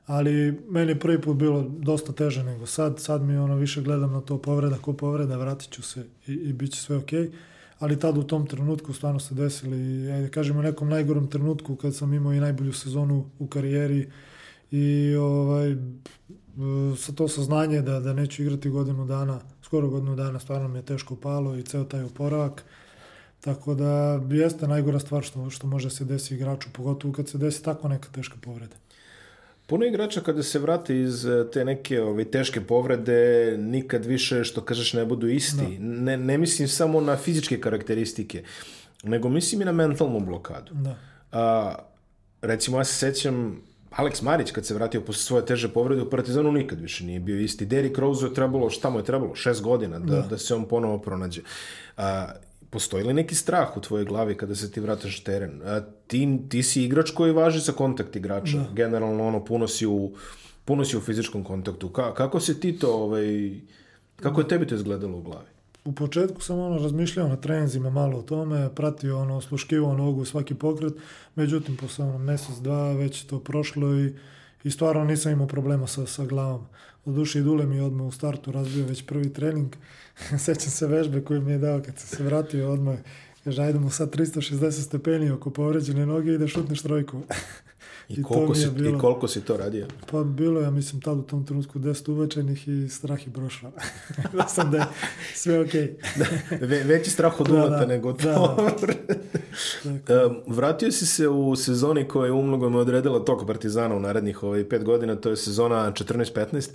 [0.06, 4.12] ali meni je prvi put bilo dosta teže nego sad, sad mi ono više gledam
[4.12, 7.21] na to povreda ko povreda, vratit ću se i, i bit će sve okej.
[7.21, 7.32] Okay
[7.80, 12.13] ali tad u tom trenutku stvarno se desili, ajde kažemo, nekom najgorom trenutku kad sam
[12.13, 14.10] imao i najbolju sezonu u karijeri
[14.71, 15.75] i ovaj,
[16.97, 20.85] sa to saznanje da, da neću igrati godinu dana, skoro godinu dana, stvarno mi je
[20.85, 22.63] teško palo i ceo taj oporavak.
[23.41, 27.63] Tako da jeste najgora stvar što, što može se desi igraču, pogotovo kad se desi
[27.63, 28.75] tako neka teška povreda.
[29.67, 34.61] Puno igrača kada se vrati iz e, te neke ove, teške povrede, nikad više, što
[34.61, 35.77] kažeš, ne budu isti.
[35.77, 35.85] Da.
[35.85, 38.43] Ne, ne mislim samo na fizičke karakteristike,
[39.03, 40.73] nego mislim i na mentalnu blokadu.
[40.73, 40.95] Da.
[41.31, 41.75] A,
[42.41, 43.61] recimo, ja se sećam,
[43.95, 47.39] Alex Marić kad se vratio posle svoje teže povrede u Partizanu nikad više nije bio
[47.39, 47.65] isti.
[47.65, 49.36] Derrick Rose je trebalo, šta mu je trebalo?
[49.36, 50.21] Šest godina da, da.
[50.21, 51.41] da se on ponovo pronađe.
[51.97, 52.27] A,
[52.69, 55.62] postoji li neki strah u tvojoj glavi kada se ti vrataš teren?
[55.65, 58.58] A, ti, ti si igrač koji važi za kontakt igrača.
[58.58, 58.67] Da.
[58.73, 60.12] Generalno, ono, puno si u,
[60.65, 61.89] puno si u fizičkom kontaktu.
[61.89, 63.51] Ka, kako se ti to, ovaj,
[64.15, 65.54] kako je tebi to izgledalo u glavi?
[65.86, 70.56] U početku sam ono razmišljao na trenzima malo o tome, pratio ono, sluškivao nogu svaki
[70.56, 70.93] pokret,
[71.36, 74.13] međutim posle ono mesec, dva već to prošlo i,
[74.63, 76.65] i stvarno nisam imao problema sa, sa glavom.
[77.06, 79.76] U duši Dule mi je odmah u startu razbio već prvi trening.
[80.45, 82.98] Sećam se vežbe koju mi je dao kad se vratio odmah.
[83.43, 87.21] Kaže, ajde mu sad 360 stepeni oko povređene noge i da šutneš trojku.
[88.09, 89.87] I, I, koliko si, bilo, I koliko si to radio?
[90.11, 93.71] Pa bilo ja mislim tad u tom trenutku 10 uvečenih i strah i brošva.
[94.33, 94.85] da sam da je
[95.33, 95.81] sve okej.
[95.81, 96.19] Okay.
[96.59, 98.55] da, ve, veći strah od uleta da, da, nego to.
[99.83, 100.25] Da, da.
[100.25, 104.69] um, vratio si se u sezoni koja je umnogome odredila tok Partizana u narednih ovaj,
[104.69, 106.69] pet godina, to je sezona 14-15.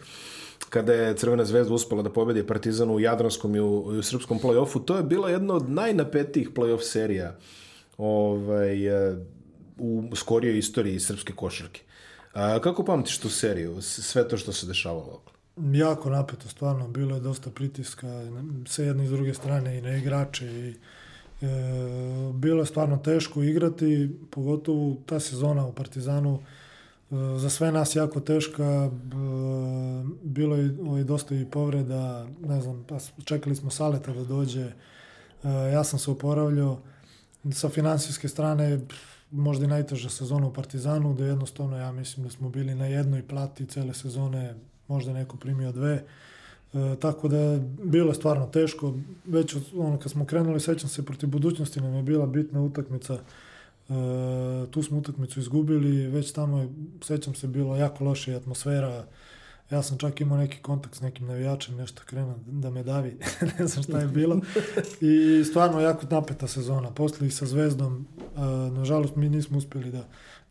[0.69, 4.39] kada je Crvena zvezda uspela da pobedi Partizanu u Jadranskom i u, i u srpskom
[4.39, 7.37] play-offu, to je bila jedna od najnapetijih play-off serija
[7.99, 8.79] ovaj,
[9.81, 11.81] u skorijoj istoriji srpske košarke.
[12.35, 15.23] A, kako pamtiš tu seriju, sve to što se dešavalo?
[15.73, 16.89] Jako napeto, stvarno.
[16.89, 18.07] Bilo je dosta pritiska
[18.67, 20.75] sa jedne i s druge strane i na igrače i e,
[22.35, 28.21] bilo je stvarno teško igrati, pogotovo ta sezona u Partizanu e, za sve nas jako
[28.21, 28.91] teška, e,
[30.23, 34.73] bilo je ovaj, dosta i povreda, ne znam, pa čekali smo Saleta da dođe, e,
[35.73, 36.81] ja sam se oporavljao,
[37.53, 38.81] sa finansijske strane
[39.31, 43.29] možda i najteža sezona u Partizanu, da jednostavno ja mislim da smo bili na jednoj
[43.29, 44.55] plati cele sezone,
[44.89, 46.05] možda neko primio dve.
[46.75, 48.95] E, tako da bilo je stvarno teško.
[49.27, 53.15] Već ono, kad smo krenuli, sećam se, protiv budućnosti nam je bila bitna utakmica.
[53.15, 53.21] E,
[54.71, 56.69] tu smo utakmicu izgubili, već tamo je,
[57.03, 59.05] sećam se, bilo jako loša atmosfera.
[59.71, 63.17] Ja sam čak imao neki kontakt s nekim navijačem, nešto krenuo da me davi,
[63.59, 64.41] ne znam šta je bilo.
[65.01, 66.91] I stvarno jako napeta sezona.
[66.91, 68.07] Posle i sa Zvezdom,
[68.73, 70.05] nažalost mi nismo uspeli da,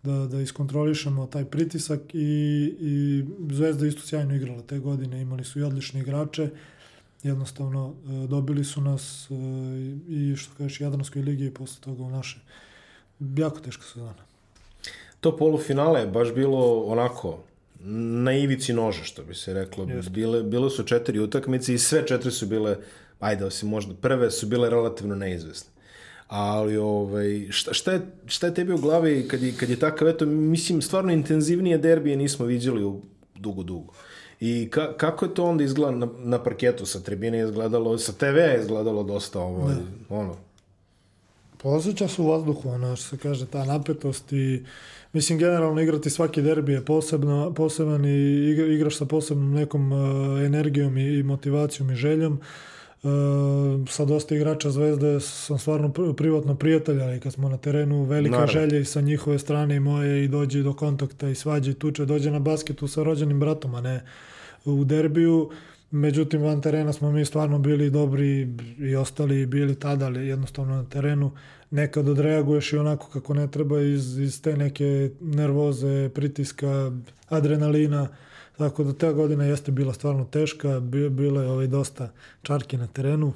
[0.03, 2.19] da, da iskontrolišemo taj pritisak i,
[2.79, 6.49] i Zvezda isto sjajno igrala te godine, imali su i odlične igrače,
[7.23, 9.33] jednostavno e, dobili su nas e,
[10.07, 12.39] i što kažeš Jadranskoj ligi i posle toga u naše.
[13.19, 14.29] Jako teška sezona.
[15.19, 17.39] To polufinale je baš bilo onako
[17.81, 19.85] na ivici noža, što bi se reklo.
[19.89, 20.11] Jeste.
[20.11, 22.77] Bile, bile su četiri utakmice i sve četiri su bile,
[23.19, 25.71] ajde, osim možda, prve su bile relativno neizvesne.
[26.27, 30.07] Ali ovaj, šta, šta, je, šta je tebi u glavi kad je, kad je takav,
[30.07, 33.01] eto, mislim, stvarno intenzivnije derbije nismo viđali u
[33.35, 33.93] dugo, dugo.
[34.39, 36.85] I ka, kako je to onda izgleda na, na parketu?
[36.85, 39.75] Sa tribine izgledalo, sa TV je izgledalo dosta ovo, da.
[40.15, 40.48] ono.
[41.61, 44.63] Posjeća su u vazduhu, ono što se kaže, ta napetost i
[45.13, 50.97] Mislim, generalno igrati svaki derbi je posebno, poseban i igraš sa posebnom nekom uh, energijom
[50.97, 52.39] i, i motivacijom i željom.
[53.03, 53.09] Uh,
[53.89, 58.53] sa dosta igrača Zvezde sam stvarno privatno prijatelj, ali kad smo na terenu velika Naravno.
[58.53, 62.05] želja i sa njihove strane i moje i dođe do kontakta i svađe i tuče,
[62.05, 64.01] dođe na basketu sa rođenim bratom, a ne
[64.65, 65.49] u derbiju.
[65.91, 68.47] Međutim, van terena smo mi stvarno bili dobri
[68.79, 71.31] i ostali bili tada, ali jednostavno na terenu
[71.71, 76.91] nekad odreaguješ i onako kako ne treba iz, iz te neke nervoze, pritiska,
[77.29, 78.07] adrenalina.
[78.57, 82.09] Tako da ta godina jeste bila stvarno teška, bilo je ovaj dosta
[82.41, 83.33] čarki na terenu.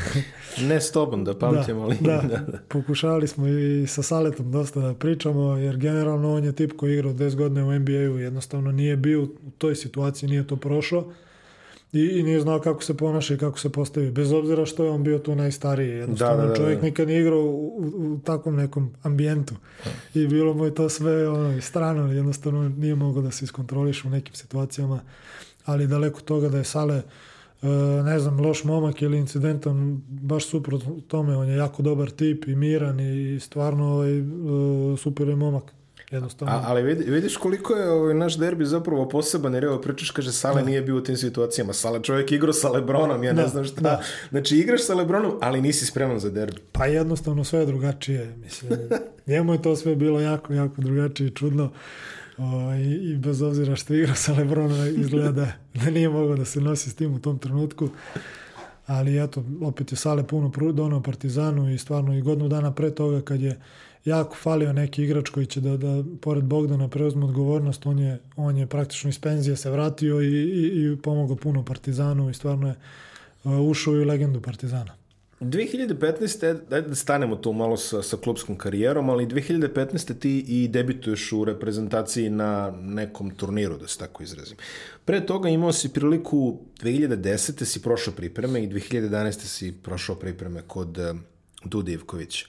[0.68, 1.96] ne s tobom da pamtim, da, ali...
[2.00, 6.52] Da, da, da, pokušavali smo i sa Saletom dosta da pričamo, jer generalno on je
[6.52, 9.28] tip koji igrao 10 godina u NBA-u, jednostavno nije bio u
[9.58, 11.12] toj situaciji, nije to prošao
[11.94, 14.10] i, i nije znao kako se ponaša i kako se postavi.
[14.10, 15.88] Bez obzira što je on bio tu najstariji.
[15.88, 16.84] Jednostavno, da, da, da, čovjek da.
[16.84, 19.54] nikad nije igrao u, u, u takvom nekom ambijentu.
[20.14, 22.12] I bilo mu je to sve ono, strano.
[22.12, 25.00] Jednostavno nije mogao da se iskontroliš u nekim situacijama.
[25.64, 27.02] Ali daleko toga da je Sale
[27.62, 27.66] e,
[28.04, 32.56] ne znam, loš momak ili incidentan, baš suprot tome, on je jako dobar tip i
[32.56, 34.22] miran i stvarno ovaj, e,
[34.96, 35.83] super je momak.
[36.10, 36.54] Jednostavno.
[36.54, 40.32] A, ali vidi, vidiš koliko je ovaj naš derbi zapravo poseban, jer evo pričaš, kaže
[40.32, 40.66] Sale da.
[40.66, 41.72] nije bio u tim situacijama.
[41.72, 43.80] Sale čovjek igrao sa Lebronom, ja da, ne znam šta.
[43.80, 44.02] Da.
[44.30, 46.60] Znači igraš sa Lebronom, ali nisi spreman za derbi.
[46.72, 48.36] Pa jednostavno sve je drugačije.
[48.36, 48.70] Mislim,
[49.26, 51.72] njemu je to sve bilo jako, jako drugačije i čudno.
[52.38, 56.44] O, i, I bez obzira što igra sa Lebronom, izgleda da, da nije mogao da
[56.44, 57.88] se nosi s tim u tom trenutku.
[58.86, 63.20] Ali eto, opet je Sale puno donao Partizanu i stvarno i godinu dana pre toga
[63.20, 63.60] kad je
[64.04, 68.56] jako falio neki igrač koji će da, da pored Bogdana preuzme odgovornost, on je, on
[68.56, 72.74] je praktično iz penzije se vratio i, i, i pomogao puno Partizanu i stvarno je
[73.44, 74.94] uh, ušao i u legendu Partizana.
[75.40, 76.58] 2015.
[76.70, 80.18] dajde da stanemo tu malo sa, sa klubskom karijerom, ali 2015.
[80.18, 84.56] ti i debituješ u reprezentaciji na nekom turniru, da se tako izrazim.
[85.04, 87.64] Pre toga imao si priliku, 2010.
[87.64, 89.32] si prošao pripreme i 2011.
[89.32, 91.16] si prošao pripreme kod uh,
[91.64, 92.46] Dude Ivkovića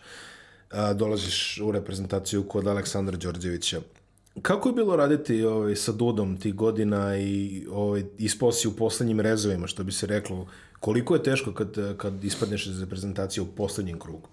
[0.75, 3.81] a, dolaziš u reprezentaciju kod Aleksandra Đorđevića.
[4.41, 9.67] Kako je bilo raditi ovaj, sa Dudom tih godina i ovaj, isposi u poslednjim rezovima,
[9.67, 10.47] što bi se reklo?
[10.79, 14.29] Koliko je teško kad, kad ispadneš iz reprezentacije u poslednjem krugu?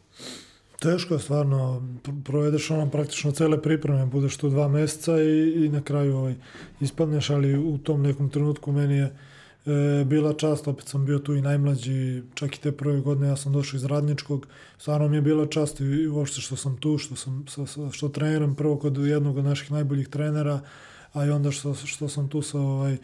[0.80, 1.82] Teško je stvarno,
[2.24, 6.34] provedeš ono praktično cele pripreme, budeš tu dva meseca i, i na kraju ovaj,
[6.80, 9.16] ispadneš, ali u tom nekom trenutku meni je
[9.66, 13.36] e, bila čast, opet sam bio tu i najmlađi, čak i te prve godine ja
[13.36, 14.46] sam došao iz Radničkog,
[14.78, 17.44] stvarno mi je bila čast i uopšte što sam tu, što, sam,
[17.92, 20.60] što treniram prvo kod jednog od naših najboljih trenera,
[21.12, 22.98] a i onda što, što sam tu sa ovaj, e,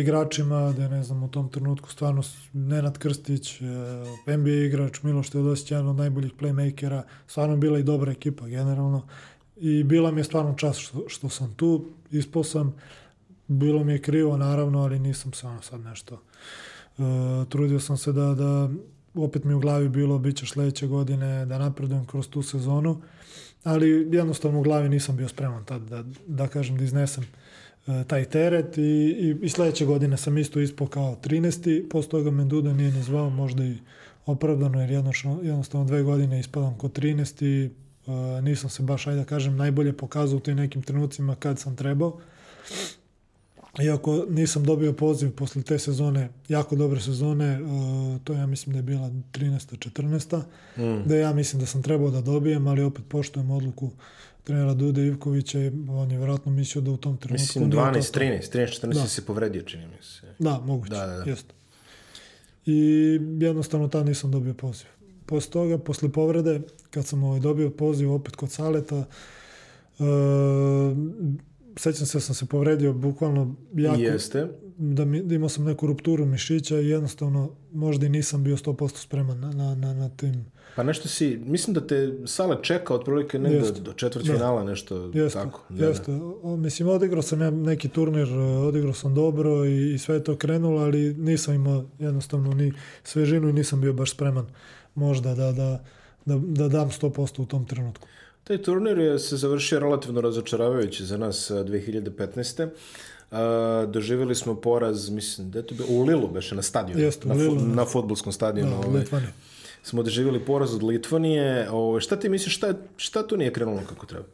[0.00, 2.22] igračima, da ne znam, u tom trenutku stvarno
[2.52, 3.64] Nenad Krstić, e,
[4.36, 9.06] NBA igrač, Miloš Teodosić, jedan od najboljih playmakera, stvarno bila i dobra ekipa generalno
[9.56, 12.74] i bila mi je stvarno čast što, što sam tu, ispao sam,
[13.48, 16.20] bilo mi je krivo naravno, ali nisam se ono sad nešto
[16.98, 17.04] uh,
[17.48, 18.70] trudio sam se da, da
[19.14, 23.02] opet mi u glavi bilo bit će sledeće godine da napredujem kroz tu sezonu,
[23.64, 27.24] ali jednostavno u glavi nisam bio spreman tad da, da kažem da iznesem
[27.86, 31.88] uh, taj teret i, i, i sledeće godine sam isto ispao kao 13.
[31.88, 33.78] Posle toga me Duda nije ni zvao, možda i
[34.26, 37.70] opravdano jer jednostavno, jednostavno dve godine ispadam kod 13.
[38.06, 41.76] Uh, nisam se baš, ajde da kažem, najbolje pokazao u tim nekim trenucima kad sam
[41.76, 42.20] trebao.
[43.82, 48.78] Iako nisam dobio poziv posle te sezone, jako dobre sezone, uh, to ja mislim da
[48.78, 49.76] je bila 13.
[49.76, 50.42] 14.
[50.76, 51.08] Mm.
[51.08, 53.90] Da ja mislim da sam trebao da dobijem, ali opet poštujem odluku
[54.44, 57.42] trenera Dude Ivkovića i on je vjerojatno mislio da u tom trenutku...
[57.42, 59.06] Mislim 12, 13, 13, 14 da.
[59.06, 60.34] se povredio, čini mi se.
[60.38, 61.30] Da, moguće, da, da, da.
[61.30, 61.54] jeste.
[62.66, 62.76] I
[63.40, 64.86] jednostavno tad nisam dobio poziv.
[65.26, 66.60] Posle toga, posle povrede,
[66.90, 69.04] kad sam ovaj dobio poziv opet kod Saleta,
[69.98, 70.06] uh,
[71.76, 74.00] sećam se da sam se povredio bukvalno jako.
[74.00, 74.48] Jeste.
[74.76, 78.96] Da, mi, da imao sam neku rupturu mišića i jednostavno možda i nisam bio 100%
[78.96, 80.46] spreman na, na, na, na tim.
[80.76, 83.80] Pa nešto si, mislim da te Sale čeka otprilike negde jeste.
[83.80, 84.32] do četvrt da.
[84.32, 85.38] finala, nešto jeste.
[85.38, 85.60] tako.
[85.68, 86.12] Da, jeste.
[86.12, 86.56] Da.
[86.56, 90.80] Mislim, odigrao sam ja neki turnir, odigrao sam dobro i, i sve je to krenulo,
[90.80, 94.46] ali nisam imao jednostavno ni svežinu i nisam bio baš spreman
[94.94, 95.84] možda da, da,
[96.24, 98.08] da, da dam 100% u tom trenutku.
[98.44, 102.68] Taj turnir je se završio relativno razočaravajući za nas 2015.
[103.30, 107.28] Uh, doživjeli smo poraz, mislim, da je to bilo, u Lilu, beše na stadionu, Jeste,
[107.28, 108.70] na, Lilu, na futbolskom stadionu.
[108.70, 109.04] Da, ovaj,
[109.82, 111.70] smo doživjeli poraz od Litvanije.
[111.70, 114.26] Ovaj, šta ti misliš, šta, šta tu nije krenulo kako treba?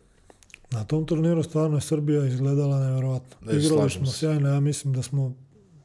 [0.71, 3.53] Na tom turniru stvarno je Srbija izgledala nevjerovatno.
[3.53, 5.35] Igrali smo sjajno, ja mislim da smo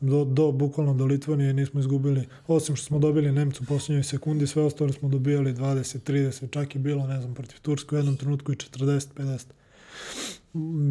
[0.06, 4.48] do, do bukvalno do Litvanije nismo izgubili, osim što smo dobili Nemcu u posljednjoj sekundi,
[4.48, 8.18] sve ostalo smo dobijali 20, 30, čak i bilo, ne znam, protiv Turske u jednom
[8.18, 9.46] trenutku i 40, 50.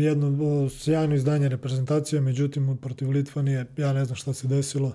[0.05, 4.93] Jedno o, sjajno izdanje reprezentacije, međutim protiv Litvanije, ja ne znam šta se desilo,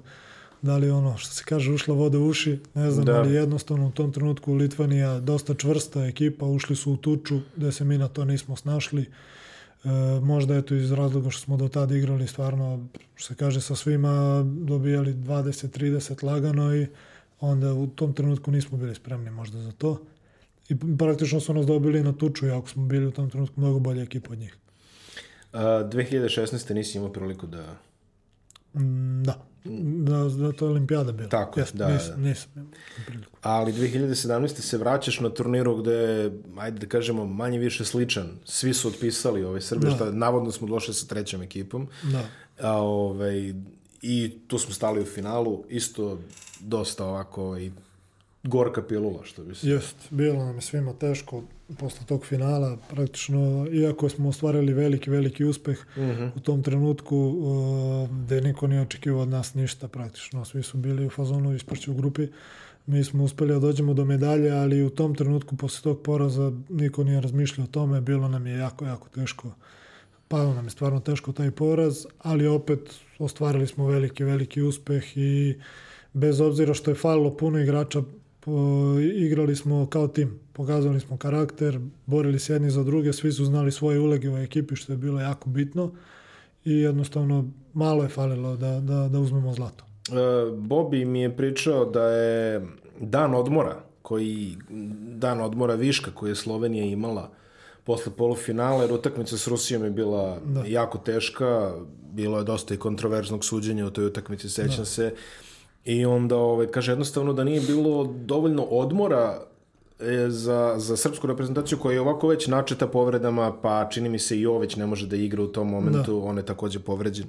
[0.62, 3.16] da li ono što se kaže ušla voda u uši, ne znam, da.
[3.16, 7.86] ali jednostavno u tom trenutku Litvanija dosta čvrsta ekipa, ušli su u tuču, gde se
[7.86, 9.06] mi na to nismo snašli.
[9.84, 9.90] E,
[10.22, 14.44] možda eto iz razloga što smo do tada igrali stvarno, što se kaže, sa svima
[14.46, 16.88] dobijali 20-30 lagano i
[17.40, 20.02] onda u tom trenutku nismo bili spremni možda za to.
[20.70, 24.04] I praktično su nas dobili na tuču, jako smo bili u tom trenutku mnogo bolje
[24.04, 24.58] ekipa od njih.
[25.54, 26.74] A, 2016.
[26.74, 27.76] nisi imao priliku da...
[28.74, 29.46] Mm, da.
[30.04, 31.30] Da, da to je olimpijada bila.
[31.30, 32.30] Tako, Jeste, da, nisam, da.
[32.30, 32.72] nisam.
[33.42, 34.48] Ali 2017.
[34.48, 38.28] se vraćaš na turniru gde, ajde da kažemo, manje više sličan.
[38.46, 39.96] Svi su otpisali ove Srbe, da.
[39.96, 41.88] šta navodno smo došli sa trećom ekipom.
[42.04, 42.26] Da.
[42.62, 43.54] A, ovaj,
[44.02, 46.20] I tu smo stali u finalu, isto
[46.60, 47.72] dosta ovako ovaj,
[48.44, 49.70] gorka pilula, što bi se...
[49.70, 51.44] Jest, bilo nam je svima teško
[51.78, 56.12] posle tog finala, praktično, iako smo ostvarili veliki, veliki uspeh uh mhm.
[56.12, 56.32] -huh.
[56.36, 61.06] u tom trenutku, uh, gde niko nije očekivao od nas ništa praktično, svi su bili
[61.06, 62.28] u fazonu isprći u grupi,
[62.86, 67.04] mi smo uspeli da dođemo do medalje, ali u tom trenutku, posle tog poraza, niko
[67.04, 69.52] nije razmišljao o tome, bilo nam je jako, jako teško,
[70.28, 72.80] palo nam je stvarno teško taj poraz, ali opet
[73.20, 75.56] ostvarili smo veliki, veliki uspeh i
[76.14, 78.02] bez obzira što je falilo puno igrača
[79.16, 83.72] igrali smo kao tim, pokazali smo karakter, borili se jedni za druge, svi su znali
[83.72, 85.92] svoje uloge u ekipi što je bilo jako bitno
[86.66, 89.84] i jednostavno malo je falilo da, da, da uzmemo zlato.
[90.12, 92.68] E, Bobi mi je pričao da je
[93.00, 94.56] dan odmora, koji
[95.18, 97.32] dan odmora viška koji je Slovenija imala
[97.84, 100.64] posle polufinala, jer utakmica s Rusijom je bila da.
[100.68, 101.74] jako teška,
[102.12, 104.86] bilo je dosta i kontroverznog suđenja u toj utakmici, sećam da.
[104.86, 105.14] se.
[105.90, 109.42] I onda, ovaj, kaže, jednostavno da nije bilo dovoljno odmora
[110.00, 114.40] e, za, za srpsku reprezentaciju koja je ovako već načeta povredama, pa čini mi se
[114.40, 116.26] i Oveć ne može da igra u tom momentu, da.
[116.26, 117.26] on je takođe povređen.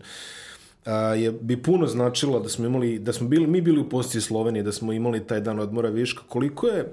[0.85, 4.21] A, je, bi puno značilo da smo imali, da smo bili, mi bili u poziciji
[4.21, 6.23] Slovenije, da smo imali taj dan odmora viška.
[6.29, 6.93] Koliko je,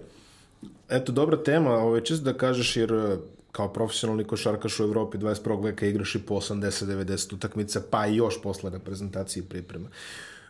[0.90, 3.18] eto, dobra tema, ovaj, čisto da kažeš, jer
[3.52, 5.64] kao profesionalni košarkaš u Evropi 21.
[5.64, 9.90] veka igraš i po 80-90 utakmica, pa i još posle reprezentacije i priprema.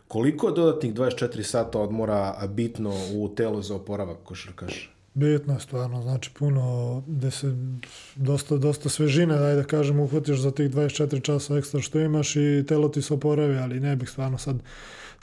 [0.07, 4.89] Koliko je dodatnih 24 sata odmora bitno u telu za oporavak košarkaša?
[5.13, 7.55] Bitno je stvarno, znači puno, gde se
[8.15, 12.65] dosta, dosta svežine, daj da kažem, uhvatiš za tih 24 časa ekstra što imaš i
[12.67, 14.55] telo ti se oporavi, ali ne bih stvarno sad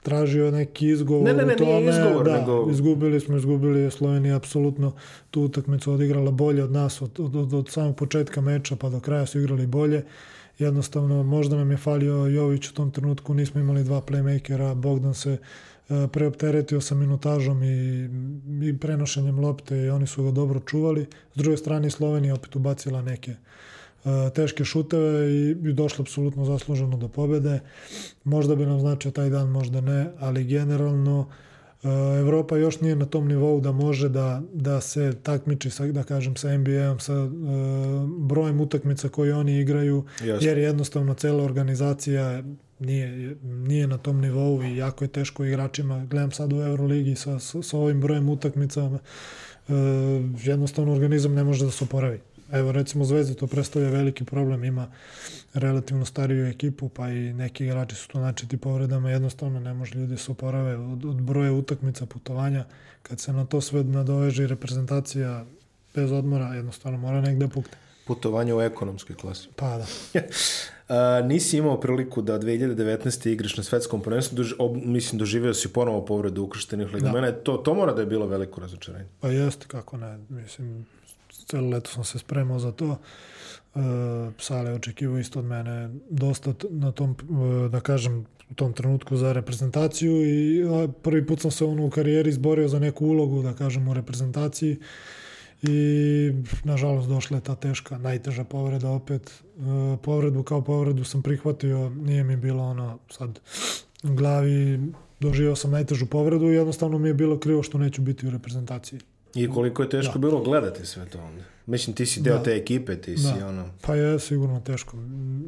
[0.05, 1.89] tražio neki izgovor ne, ne, ne, u tome.
[1.89, 2.67] Izgovor, da, nego...
[2.71, 4.93] izgubili smo, izgubili je Slovenija apsolutno
[5.31, 8.99] tu utakmicu odigrala bolje od nas od, od, od, od samog početka meča pa do
[8.99, 9.97] kraja su igrali bolje.
[9.97, 10.03] Uh,
[10.59, 15.31] jednostavno možda nam je falio Jović u tom trenutku, nismo imali dva playmakera, Bogdan se
[15.31, 18.09] e, preopteretio sa minutažom i,
[18.69, 21.05] i prenošenjem lopte i oni su ga dobro čuvali.
[21.33, 23.35] S druge strane Slovenija opet ubacila neke
[24.35, 27.59] teške šuteve i, i došli apsolutno zasluženo do pobede.
[28.23, 31.27] Možda bi nam značio taj dan, možda ne, ali generalno
[32.19, 36.35] Evropa još nije na tom nivou da može da, da se takmiči sa, da kažem,
[36.35, 37.31] sa NBA-om, sa uh,
[38.19, 40.47] brojem utakmica koje oni igraju, Jasne.
[40.47, 42.43] jer jednostavno cela organizacija
[42.79, 46.05] nije, nije na tom nivou i jako je teško igračima.
[46.05, 48.99] Gledam sad u Euroligi sa, sa, ovim brojem utakmica, uh,
[50.43, 52.19] jednostavno organizam ne može da se oporavi.
[52.51, 54.87] Evo recimo Zvezda to predstavlja veliki problem, ima
[55.53, 60.17] relativno stariju ekipu, pa i neki igrači su tu načeti povredama, jednostavno ne može ljudi
[60.17, 62.65] se oporave od, od broja utakmica, putovanja,
[63.03, 65.45] kad se na to sve nadoveže reprezentacija
[65.95, 67.77] bez odmora, jednostavno mora negde pukne.
[68.07, 69.49] Putovanje u ekonomskoj klasi.
[69.55, 69.85] Pa da.
[70.87, 73.29] A, nisi imao priliku da 2019.
[73.29, 77.37] igraš na svetskom prvenstvu, dož, ob, mislim doživio si ponovo povredu ukrštenih ligamena, da.
[77.37, 79.05] to, to mora da je bilo veliko razočarenje.
[79.19, 80.85] Pa jeste, kako ne, mislim,
[81.45, 82.97] celo leto sam se spremao za to.
[83.75, 83.81] Uh,
[84.37, 89.33] Sale očekivao isto od mene dosta na tom, uh, da kažem, u tom trenutku za
[89.33, 90.63] reprezentaciju i
[91.01, 94.77] prvi put sam se ono u karijeri izborio za neku ulogu, da kažem, u reprezentaciji
[95.61, 96.31] i
[96.63, 99.43] nažalost došla je ta teška, najteža povreda opet.
[99.57, 103.39] Uh, povredu kao povredu sam prihvatio, nije mi bilo ono sad
[104.03, 104.79] u glavi,
[105.19, 108.99] doživio sam najtežu povredu i jednostavno mi je bilo krivo što neću biti u reprezentaciji.
[109.35, 110.19] I koliko je teško da.
[110.19, 111.43] bilo gledati sve to onda.
[111.65, 112.43] Mislim, ti si deo da.
[112.43, 113.47] te ekipe, ti si da.
[113.47, 113.69] ono...
[113.81, 114.97] Pa je sigurno teško.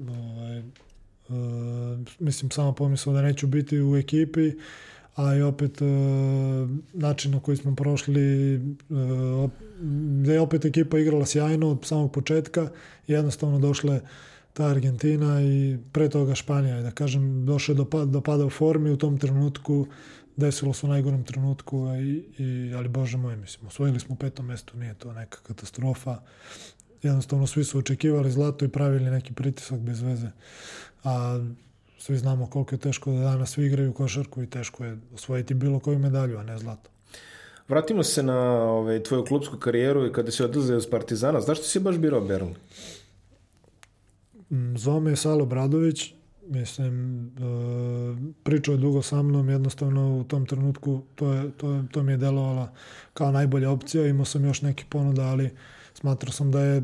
[0.10, 4.52] Ovaj, uh, mislim, samo pomislio da neću biti u ekipi,
[5.16, 5.88] a i opet uh,
[6.94, 8.56] način na koji smo prošli,
[8.90, 9.50] uh,
[10.24, 12.70] da je opet ekipa igrala sjajno od samog početka,
[13.08, 14.02] jednostavno došle
[14.54, 18.98] ta Argentina i pre toga Španija, da kažem, došle do, do pada u formi u
[18.98, 19.88] tom trenutku
[20.38, 24.46] desilo se u najgorem trenutku, i, i, ali bože moj, mislim, osvojili smo u petom
[24.46, 26.20] mestu, nije to neka katastrofa.
[27.04, 30.28] Jednostavno svi su očekivali zlato i pravili neki pritisak bez veze.
[31.04, 31.40] A
[32.00, 35.80] svi znamo koliko je teško da danas svi igraju košarku i teško je osvojiti bilo
[35.80, 36.90] koju medalju, a ne zlato.
[37.68, 41.42] Vratimo se na ovaj, tvoju klubsku karijeru i kada si odlazio iz Partizana.
[41.42, 42.56] Zašto si baš birao Berlin?
[44.50, 46.14] Mm, zvao me je Salo Bradović,
[46.50, 52.04] Mislim, uh, pričao je dugo sa mnom, jednostavno u tom trenutku to, je, to, to
[52.04, 52.70] mi je delovalo
[53.14, 54.08] kao najbolja opcija.
[54.08, 55.50] Imao sam još neki ponuda, ali
[55.94, 56.82] smatrao sam da je,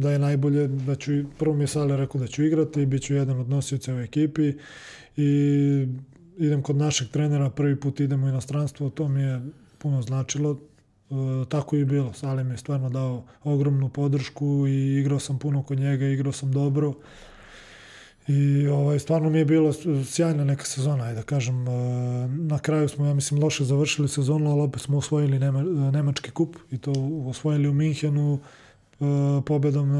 [0.00, 3.14] da je najbolje, da ću, prvo mi je Sale rekao da ću igrati, bit ću
[3.14, 4.52] jedan od nosioca u ekipi
[5.16, 5.86] i
[6.36, 9.42] idem kod našeg trenera, prvi put idemo u inostranstvo, to mi je
[9.78, 10.58] puno značilo.
[11.10, 11.14] E,
[11.48, 12.12] tako i bilo.
[12.12, 16.52] Sale mi je stvarno dao ogromnu podršku i igrao sam puno kod njega, igrao sam
[16.52, 16.94] dobro.
[18.32, 19.72] I ovaj, stvarno mi je bila
[20.04, 21.68] sjajna neka sezona, ajde da kažem.
[21.68, 21.72] E,
[22.28, 26.56] na kraju smo, ja mislim, loše završili sezonu, ali opet smo osvojili Nema, Nemački kup
[26.70, 26.92] i to
[27.26, 28.38] osvojili u Minhenu
[29.00, 29.04] e,
[29.46, 29.90] pobedom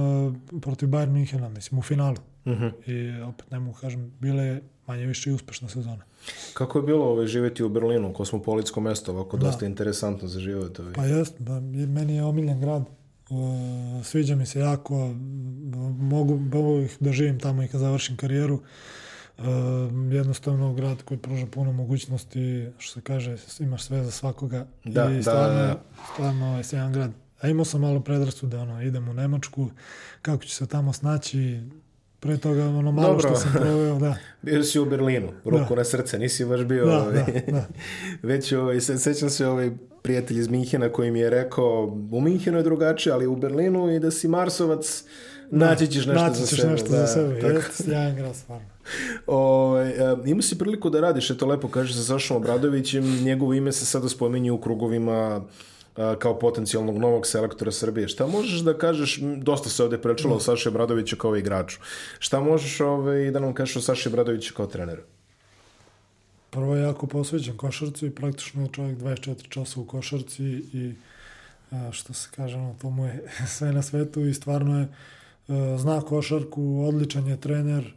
[0.61, 2.17] protiv Bayern Minhena, mislim, u finalu.
[2.45, 2.65] Uh mhm.
[2.65, 2.73] -huh.
[2.87, 6.05] I opet ne mogu kažem, bile je manje više i uspešna sezona.
[6.55, 9.47] Kako je bilo ovaj, živjeti u Berlinu, kosmopolitsko mesto, ovako da.
[9.47, 10.79] dosta interesantno za život?
[10.79, 10.93] Ovaj.
[10.93, 13.02] Pa jest, ba, meni je omiljen grad
[14.05, 15.15] sviđa mi se jako,
[15.99, 18.61] mogu, mogu ih da živim tamo i kad završim karijeru.
[19.39, 19.45] Uh,
[20.13, 24.67] jednostavno grad koji pruža puno mogućnosti, što se kaže, imaš sve za svakoga.
[24.85, 25.83] Da, I stvarno, da, da.
[26.13, 27.11] stvarno ovaj, sjajan grad.
[27.41, 29.71] A imao sam malo predrasu da ono, idem u Nemačku,
[30.23, 31.61] kako ću se tamo snaći,
[32.23, 33.29] pre toga ono malo Dobro.
[33.29, 34.17] što sam proveo, da.
[34.43, 35.75] bio si u Berlinu, ruku da.
[35.75, 37.65] na srce, nisi baš bio, da, ovaj, da, da.
[38.29, 39.71] već ovaj, sećam se ovaj
[40.03, 43.99] prijatelj iz Minhena koji mi je rekao u Minhenu je drugačije, ali u Berlinu i
[43.99, 45.05] da si Marsovac,
[45.51, 46.73] da, naći ćeš nešto naći za sebe.
[46.73, 47.53] nešto da, za sebe, tako.
[47.53, 48.67] jest, sjajan grad, stvarno.
[49.27, 49.93] O, ovaj,
[50.25, 54.09] imao si priliku da radiš, eto lepo kažeš sa Sašom Obradovićem, njegovo ime se sada
[54.09, 55.43] spominje u krugovima
[56.19, 58.09] kao potencijalnog novog selektora Srbije.
[58.09, 61.79] Šta možeš da kažeš, dosta se ovde prečalo o Saši Obradoviću kao igraču,
[62.19, 65.03] šta možeš ovaj, da nam kažeš o Saši Obradoviću kao treneru?
[66.51, 70.95] Prvo je jako posveđen košarcu i praktično je čovjek 24 časa u košarci i
[71.91, 73.23] što se kaže, no, to mu je
[73.57, 74.89] sve na svetu i stvarno je
[75.79, 77.95] zna košarku, odličan je trener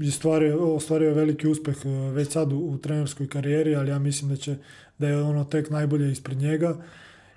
[0.00, 1.76] i stvario, ostvario veliki uspeh
[2.12, 4.56] već sad u, u trenerskoj karijeri, ali ja mislim da će
[4.98, 6.76] da je ono tek najbolje ispred njega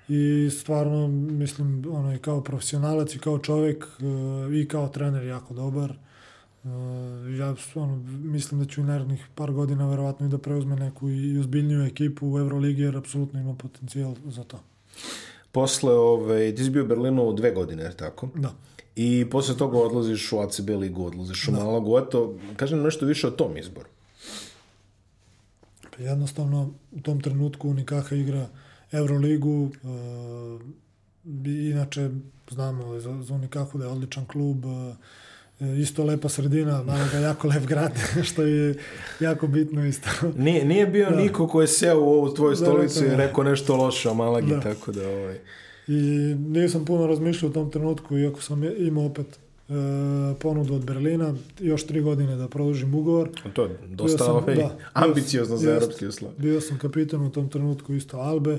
[0.08, 3.86] i stvarno mislim ono i kao profesionalac i kao čovjek
[4.62, 5.94] i kao trener jako dobar
[6.64, 6.70] Uh,
[7.38, 11.38] ja ono, mislim da ću i narednih par godina verovatno i da preuzme neku i
[11.38, 14.60] ozbiljniju ekipu u Euroligi jer apsolutno ima potencijal za to.
[15.52, 18.28] Posle, ove, ti si bio u Berlinu dve godine, jer tako?
[18.34, 18.52] Da.
[18.96, 21.64] I posle toga odlaziš u ACB ligu, odlaziš u da.
[21.64, 21.98] Malagu.
[21.98, 23.88] Eto, kažem nešto više o tom izboru.
[25.96, 28.48] Pa jednostavno, u tom trenutku Unikaha igra
[28.92, 30.60] Euroligu, uh,
[31.44, 32.10] inače
[32.50, 34.64] znamo za, za Unikahu da je odličan klub,
[35.60, 37.92] e, isto lepa sredina, malo ga jako lep grad,
[38.28, 38.74] što je
[39.20, 40.08] jako bitno isto.
[40.36, 41.16] Nije, nije bio da.
[41.16, 44.14] niko ko je seo u ovu tvoju stolicu da, da, i rekao nešto loše o
[44.14, 44.60] Malagi, da.
[44.60, 45.38] tako da ovaj...
[45.88, 49.38] I nisam puno razmišljao u tom trenutku, iako sam imao opet e,
[50.38, 53.30] ponudu od Berlina, još tri godine da produžim ugovor.
[53.52, 56.32] To je dosta sam, ovaj, da, ambiciozno za evropski uslov.
[56.38, 58.58] Bio sam kapitan u tom trenutku isto Albe,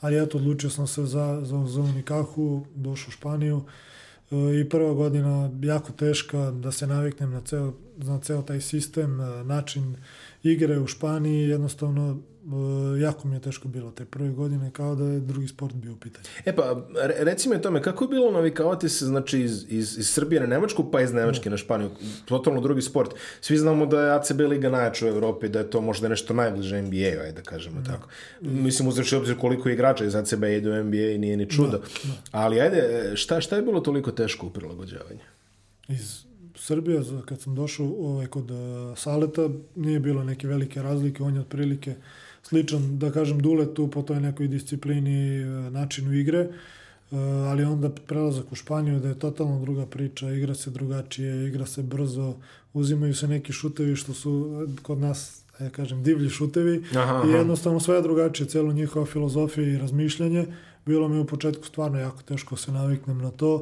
[0.00, 3.62] ali eto, odlučio sam se za, za, za Unikahu, došao u Španiju
[4.30, 9.20] e, i prva godina jako teška da se naviknem na ceo, na ceo taj sistem,
[9.20, 9.96] e, način
[10.42, 12.29] igre u Španiji, jednostavno e,
[13.00, 15.96] jako mi je teško bilo te prve godine kao da je drugi sport bio u
[15.96, 16.24] pitanju.
[16.44, 16.82] E pa,
[17.18, 20.90] reci mi tome, kako je bilo navikavati se znači, iz, iz, iz Srbije na Nemačku
[20.90, 21.50] pa iz Nemačke no.
[21.50, 21.50] Da.
[21.50, 21.90] na Španiju?
[22.24, 23.14] Totalno drugi sport.
[23.40, 26.82] Svi znamo da je ACB liga najjača u Evropi, da je to možda nešto najbliže
[26.82, 27.82] NBA-u, ajde da kažemo no.
[27.82, 27.92] Da.
[27.92, 28.08] tako.
[28.40, 31.78] Mislim, uzreši obzir koliko igrača iz ACB ide u NBA i nije ni čudo.
[32.04, 32.10] No.
[32.10, 32.14] No.
[32.30, 35.20] Ali ajde, šta, šta je bilo toliko teško u prilagođavanju?
[35.88, 38.58] Iz Srbija, kad sam došao ovaj, kod uh,
[38.98, 41.94] Saleta, nije bilo neke velike razlike, on je otprilike
[42.42, 46.40] sličan, da kažem, Duletu po toj nekoj disciplini, uh, načinu igre,
[47.10, 51.66] uh, ali onda prelazak u Španiju da je totalno druga priča, igra se drugačije, igra
[51.66, 52.34] se brzo,
[52.72, 57.28] uzimaju se neki šutevi što su kod nas, ja kažem, divlji šutevi aha, aha.
[57.28, 60.46] i jednostavno sve je drugačije, celo njihova filozofija i razmišljanje.
[60.86, 63.54] Bilo mi u početku stvarno jako teško se naviknem na to.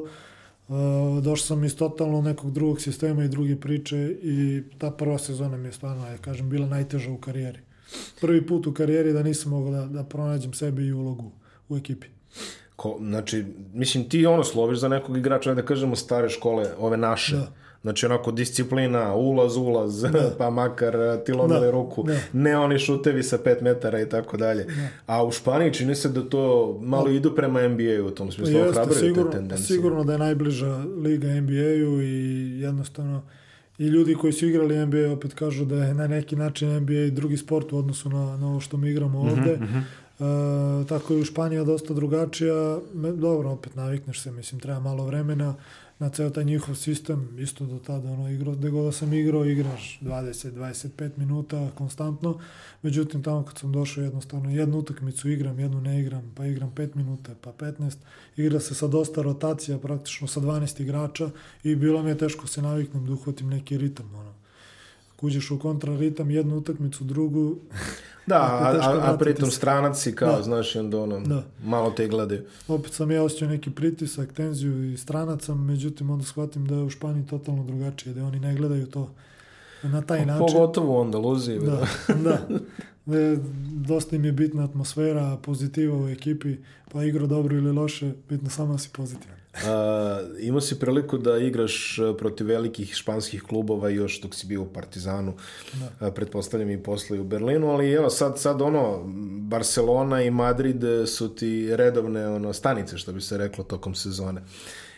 [0.67, 0.75] Uh,
[1.23, 5.67] došao sam iz totalno nekog drugog sistema i druge priče i ta prva sezona mi
[5.67, 7.59] je stvarno, ja kažem, bila najteža u karijeri.
[8.21, 11.31] Prvi put u karijeri da nisam mogao da, da pronađem sebi i ulogu
[11.69, 12.07] u ekipi.
[12.75, 17.35] Ko, znači, mislim, ti ono sloviš za nekog igrača, da kažemo, stare škole, ove naše.
[17.35, 20.31] Da Znači onako disciplina, ulaz, ulaz, da.
[20.37, 21.71] pa makar eh, ti lomili da.
[21.71, 22.17] ruku, da.
[22.33, 24.63] ne oni šutevi sa 5 metara i tako dalje.
[24.63, 24.87] Da.
[25.05, 27.11] A u Španiji čini se da to malo da.
[27.11, 29.67] idu prema NBA-u u tom smislu, Jeste, sigurno, te tendencije.
[29.67, 33.21] Sigurno da je najbliža liga NBA-u i jednostavno
[33.79, 37.37] i ljudi koji su igrali NBA opet kažu da je na neki način NBA drugi
[37.37, 39.57] sport u odnosu na, na ovo što mi igramo mhm, ovde.
[39.57, 39.81] Mm -hmm.
[40.19, 42.79] Uh, tako je u Španija dosta drugačija.
[43.15, 45.55] Dobro, opet navikneš se, mislim, treba malo vremena
[45.99, 49.45] na ceo taj njihov sistem, isto do tada ono, igro, gde god da sam igrao,
[49.45, 52.39] igraš 20-25 minuta konstantno,
[52.81, 56.95] međutim tamo kad sam došao jednostavno jednu utakmicu igram, jednu ne igram, pa igram 5
[56.95, 57.95] minuta, pa 15,
[58.37, 61.29] igra se sa dosta rotacija, praktično sa 12 igrača
[61.63, 64.33] i bilo mi je teško se naviknem da uhvatim neki ritam, ono.
[65.19, 67.55] Kuđeš u kontraritam, jednu utakmicu, drugu,
[68.27, 70.43] Da, a, a, a pritom stranac si kao, da.
[70.43, 71.43] znaš, onda ono, da.
[71.63, 72.45] malo te glede.
[72.67, 76.89] Opet sam ja osjećao neki pritisak, tenziju i stranaca, međutim onda shvatim da je u
[76.89, 79.09] Španiji totalno drugačije, da oni ne gledaju to
[79.83, 80.47] na taj način.
[80.47, 81.59] Pogotovo onda luzi.
[81.59, 82.47] Da, da.
[83.13, 83.37] E,
[83.71, 86.55] dosta im je bitna atmosfera, pozitiva u ekipi,
[86.91, 89.38] pa igro dobro ili loše, bitno samo da si pozitivan.
[89.53, 94.61] A, imao si priliku da igraš e, protiv velikih španskih klubova još dok si bio
[94.61, 95.33] u Partizanu,
[95.73, 96.07] da.
[96.07, 99.03] A, pretpostavljam i posle u Berlinu, ali evo sad, sad ono,
[99.41, 104.41] Barcelona i Madrid su ti redovne ono, stanice, što bi se reklo, tokom sezone.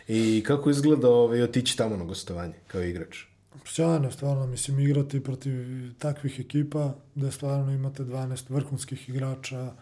[0.08, 3.18] I kako izgleda ovaj, otići tamo na gostovanje kao igrač?
[3.64, 5.52] Sjajno, stvarno, mislim, igrati protiv
[5.98, 9.72] takvih ekipa, da stvarno imate 12 vrhunskih igrača,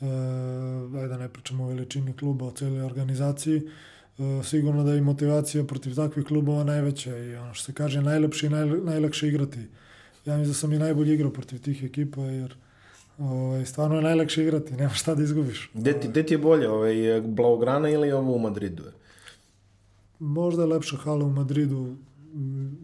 [0.00, 0.06] e,
[0.96, 3.99] ajde da ne pričamo o veličini kluba, o cijeloj organizaciji, E,
[4.44, 8.50] sigurno da je motivacija protiv takvih klubova najveća i ono što se kaže najlepše i
[8.50, 9.58] naj, najlakše igrati.
[10.26, 12.56] Ja mislim da sam i najbolji igrao protiv tih ekipa jer
[13.18, 15.70] ovaj, stvarno je najlakše igrati, nema šta da izgubiš.
[15.74, 18.82] Gde ti, gde ti je bolje, ovaj, Blaugrana ili ovo u Madridu?
[20.18, 21.96] Možda je lepša hala u Madridu,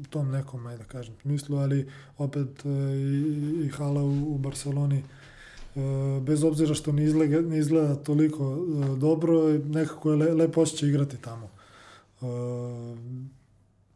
[0.01, 4.39] u tom nekom, ajde da kažem, smislu, ali opet e, i, i hala u, u
[4.39, 5.26] Barceloni E,
[6.21, 10.89] bez obzira što ne izgleda, ne izgleda toliko e, dobro, nekako je le, lepo osjećaj
[10.89, 11.51] igrati tamo.
[12.23, 12.27] E,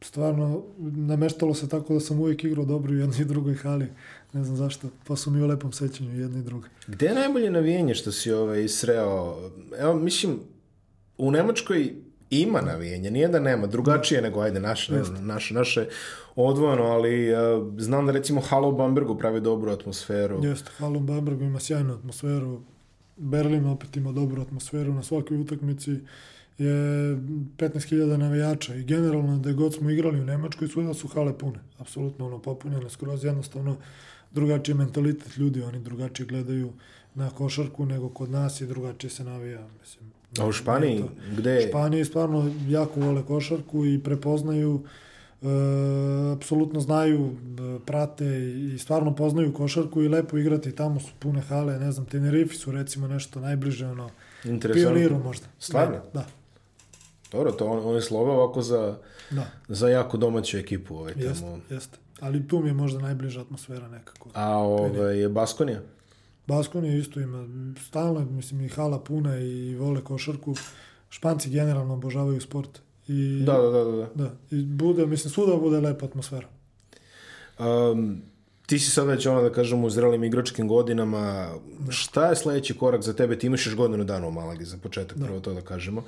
[0.01, 3.87] stvarno, nameštalo se tako da sam uvijek igrao dobro u jednoj i drugoj hali.
[4.33, 6.69] Ne znam zašto, pa su mi u lepom sećanju jedni i drugi.
[6.87, 9.37] Gde je najbolje navijenje što si ovaj, sreo?
[9.79, 10.39] Evo, mislim,
[11.19, 11.95] u Nemačkoj
[12.31, 15.87] ima navijenje, nije da nema, drugačije nego, ajde, naše, naše, naše
[16.37, 17.39] odvojeno, ali uh,
[17.79, 20.45] znam da recimo Halo Bambergu pravi dobru atmosferu.
[20.45, 22.61] Jeste, Halo Bambergu ima sjajnu atmosferu,
[23.17, 25.91] Berlin opet ima dobru atmosferu, na svakoj utakmici
[26.59, 27.17] je
[27.57, 32.27] 15.000 navijača i generalno da god smo igrali u Nemačkoj svuda su hale pune, apsolutno
[32.27, 33.77] ono popunjene skroz jednostavno
[34.33, 36.73] drugačiji mentalitet ljudi, oni drugačije gledaju
[37.15, 40.20] na košarku nego kod nas i drugačije se navija, mislim.
[40.39, 41.05] A u Španiji,
[41.37, 41.69] gde je?
[41.69, 44.85] Španiji stvarno jako vole košarku i prepoznaju
[45.43, 45.47] e,
[46.33, 48.27] apsolutno znaju, e, prate
[48.75, 52.73] i stvarno poznaju košarku i lepo igrati, tamo su pune hale, ne znam, Tenerife su
[52.73, 54.11] recimo nešto najbliže, ono,
[54.73, 55.47] pioniru možda.
[55.59, 56.01] Stvarno?
[56.15, 56.27] Da,
[57.33, 58.97] Dobro, to on, on je slove ovako za,
[59.31, 60.97] da, za jako domaću ekipu.
[60.97, 61.61] Ovaj, jeste, tamo.
[61.71, 61.99] jeste.
[62.21, 64.29] Ali tu mi je možda najbliža atmosfera nekako.
[64.35, 65.81] A ovaj, je Baskonija?
[66.51, 67.49] Baskonija isto ima,
[67.87, 70.55] stalno, mislim, i hala puna i vole košarku.
[71.11, 72.81] Španci generalno obožavaju sport.
[73.09, 73.97] I, Da, da, da, da.
[73.97, 74.09] da.
[74.15, 74.31] da.
[74.51, 76.49] I bude, mislim, svuda bude lepa atmosfera.
[77.59, 78.23] Um,
[78.67, 81.51] ti si sad već ono da kažemo u zrelim igračkim godinama.
[81.89, 83.39] Šta je sledeći korak za tebe?
[83.39, 86.05] Ti imaš još godinu dana u Malagi za početak, prvo to da kažemo.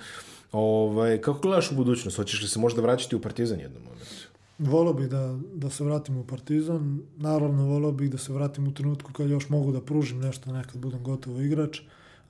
[0.52, 2.16] Ovaj, kako gledaš u budućnost?
[2.16, 4.31] Hoćeš li se možda vraćati u Partizan jednom momentu?
[4.62, 7.02] Volio bih da, da se vratim u Partizan.
[7.16, 10.80] Naravno, volio bih da se vratim u trenutku kad još mogu da pružim nešto, nekad
[10.80, 11.80] budem gotovo igrač.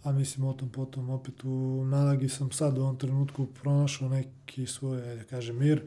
[0.04, 4.66] A mislim, o tom potom opet u Malagi sam sad u ovom trenutku pronašao neki
[4.66, 5.82] svoj, da kažem, mir.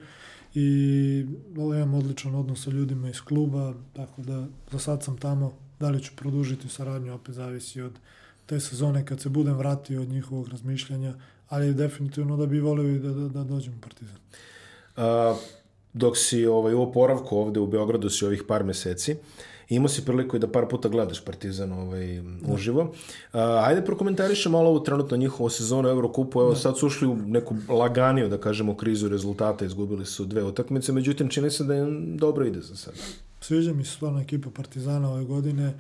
[0.54, 1.26] I
[1.56, 5.54] imam odličan odnos sa ljudima iz kluba, tako da za sad sam tamo.
[5.80, 7.92] Da li ću produžiti saradnju, opet zavisi od
[8.46, 11.16] te sezone kad se budem vratio od njihovog razmišljanja,
[11.50, 14.18] ali definitivno da bi volio da, da, da dođem u Partizan.
[14.96, 15.36] A,
[15.96, 19.16] dok si ovaj, u oporavku ovde u Beogradu si ovih par meseci,
[19.70, 22.94] imao si priliku i da par puta gledaš Partizan ovaj, uživo.
[23.34, 26.42] A, ajde prokomentariše malo ovu trenutno njihovu sezonu Eurokupu.
[26.42, 29.66] Evo sad su ušli u neku laganiju, da kažemo, krizu rezultata.
[29.66, 32.98] Izgubili su dve utakmice, međutim čini se da im dobro ide za sada.
[33.42, 35.74] Sviđa mi se stvarno ekipa Partizana ove godine.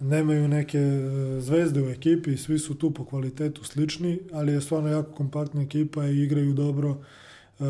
[0.00, 4.88] Nemaju neke e, zvezde u ekipi, svi su tu po kvalitetu slični, ali je stvarno
[4.88, 6.96] jako kompaktna ekipa i igraju dobro.
[7.62, 7.64] E,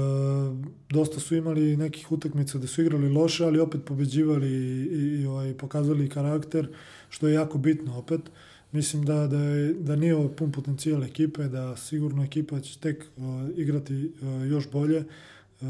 [0.91, 5.27] dosta su imali nekih utakmica da su igrali loše, ali opet pobeđivali i, i, i
[5.27, 6.69] ovaj, pokazali karakter,
[7.09, 8.21] što je jako bitno opet.
[8.73, 13.05] Mislim da, da, je, da nije ovo pun potencijal ekipe, da sigurno ekipa će tek
[13.17, 13.25] uh,
[13.57, 14.99] igrati uh, još bolje.
[14.99, 15.69] Uh,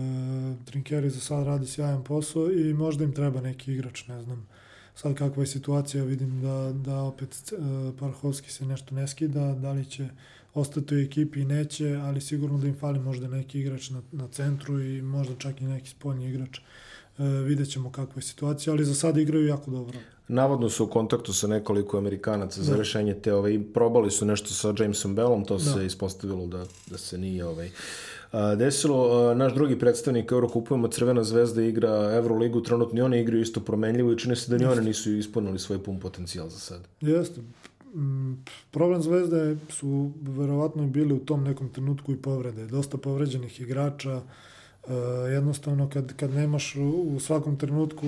[0.64, 4.46] Trinkeri za sad radi sjajan posao i možda im treba neki igrač, ne znam.
[4.94, 9.72] Sad kakva je situacija, vidim da, da opet uh, Parhovski se nešto ne skida, da
[9.72, 10.08] li će
[10.55, 14.28] ostati u ekipi i neće, ali sigurno da im fali možda neki igrač na, na
[14.28, 16.59] centru i možda čak i neki spoljni igrač.
[16.59, 19.98] Uh, vidjet ćemo kakva je situacija, ali za sad igraju jako dobro.
[20.28, 24.74] Navodno su u kontaktu sa nekoliko Amerikanaca za rešenje te, ovaj, probali su nešto sa
[24.78, 27.70] Jamesom Bellom, to se ispostavilo da, da se nije ovaj,
[28.57, 29.34] desilo.
[29.34, 34.18] Naš drugi predstavnik Eurokupujemo Crvena zvezda igra Euroligu, trenutno i oni igraju isto promenljivo i
[34.18, 36.80] čini se da ni oni nisu ispunili svoj pun potencijal za sad.
[37.00, 37.40] Jeste.
[37.95, 38.32] Mm,
[38.70, 42.66] Problem Zvezde su verovatno bili u tom nekom trenutku i povrede.
[42.66, 44.22] Dosta povređenih igrača,
[44.84, 44.93] Uh,
[45.30, 48.07] jednostavno kad, kad nemaš u, svakom trenutku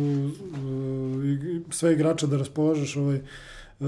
[1.24, 3.86] i- sve igrače da raspolažeš ovaj, uh,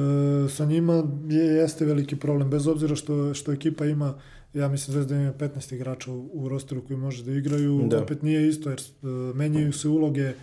[0.51, 0.93] sa njima
[1.29, 4.15] je, jeste veliki problem bez obzira što, što ekipa ima
[4.55, 8.03] ja mislim Zvezda ima 15 igrača u, u rosteru koji može da igraju Da.
[8.03, 10.35] opet nije isto jer uh, menjaju se uloge uh,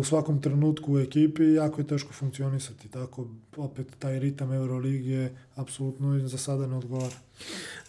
[0.00, 3.26] u svakom trenutku u ekipi jako je teško funkcionisati tako
[3.56, 7.16] opet taj ritam Euroligije apsolutno za sada ne odgovara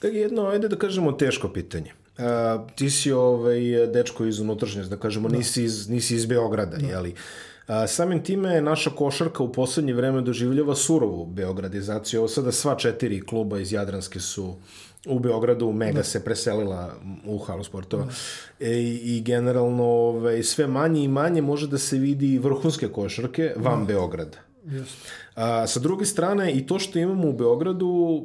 [0.04, 1.92] jedno, ajde da kažemo teško pitanje.
[2.18, 7.14] A, ti si ovaj, dečko iz unutrašnjosti, da kažemo, nisi iz, nisi iz Beograda, jeli?
[7.68, 12.20] A, samim time naša košarka u poslednje vreme doživljava surovu beogradizaciju.
[12.20, 14.56] Ovo sada sva četiri kluba iz Jadranske su
[15.06, 16.94] u Beogradu, Mega se preselila
[17.26, 18.08] u halu sportova
[18.60, 23.86] e, i generalno ovaj, sve manje i manje može da se vidi vrhunske košarke van
[23.86, 24.38] Beograda.
[24.66, 25.10] Jeste.
[25.36, 28.24] A, sa druge strane, i to što imamo u Beogradu,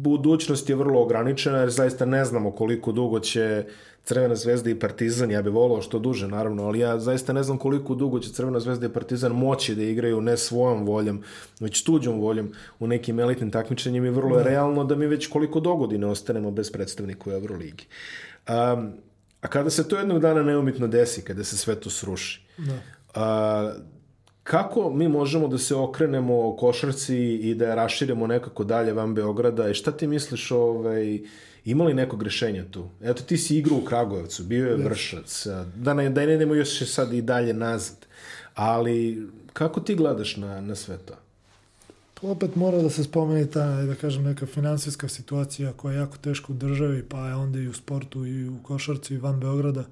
[0.00, 3.64] budućnost je vrlo ograničena, jer zaista ne znamo koliko dugo će
[4.04, 7.58] Crvena zvezda i Partizan, ja bih volao što duže naravno, ali ja zaista ne znam
[7.58, 11.22] koliko dugo će Crvena zvezda i Partizan moći da igraju ne svojom voljom,
[11.60, 15.60] već tuđom voljom u nekim elitnim takmičenjima i vrlo je realno da mi već koliko
[15.60, 17.86] dogodine ostanemo bez predstavnika u Euroligi.
[18.48, 18.92] Um,
[19.40, 22.78] a kada se to jednog dana neumitno desi, kada se sve to sruši, Da.
[23.14, 23.72] a,
[24.42, 29.68] kako mi možemo da se okrenemo košarci i da je raširimo nekako dalje van Beograda
[29.68, 31.20] i šta ti misliš ovaj,
[31.64, 32.88] ima li nekog rešenja tu?
[33.02, 35.46] Eto ti si igrao u Kragujevcu, bio je vršac,
[35.76, 37.96] da ne, da ne idemo još sad i dalje nazad,
[38.54, 41.14] ali kako ti gledaš na, na sve to?
[42.22, 46.52] Opet mora da se spomeni ta, da kažem, neka finansijska situacija koja je jako teška
[46.52, 49.84] u državi, pa je onda i u sportu i u košarci i van Beograda.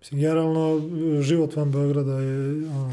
[0.00, 0.80] Mislim, generalno,
[1.22, 2.88] život van Beograda je, ono,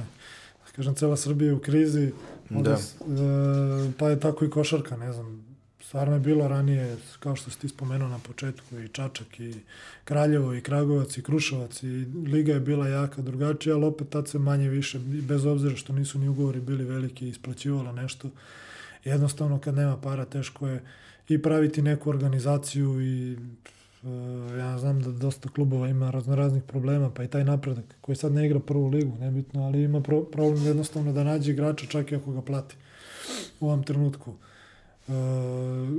[0.65, 2.11] da kažem, cela Srbija je u krizi,
[2.49, 2.77] onda, Da.
[3.23, 5.46] e, pa je tako i košarka, ne znam,
[5.87, 9.53] stvarno je bilo ranije, kao što si ti spomenuo na početku, i Čačak, i
[10.03, 14.39] Kraljevo, i Kragovac, i Kruševac, i Liga je bila jaka drugačija, ali opet tad se
[14.39, 18.29] manje više, bez obzira što nisu ni ugovori bili veliki, isplaćivala nešto.
[19.03, 20.83] Jednostavno, kad nema para, teško je
[21.29, 23.37] i praviti neku organizaciju i e,
[24.57, 28.45] ja znam da dosta klubova ima raznoraznih problema, pa i taj napredak koji sad ne
[28.45, 32.31] igra prvu ligu, nebitno, ali ima pro, problem jednostavno da nađe igrača čak i ako
[32.31, 32.75] ga plati
[33.59, 34.33] u ovom trenutku.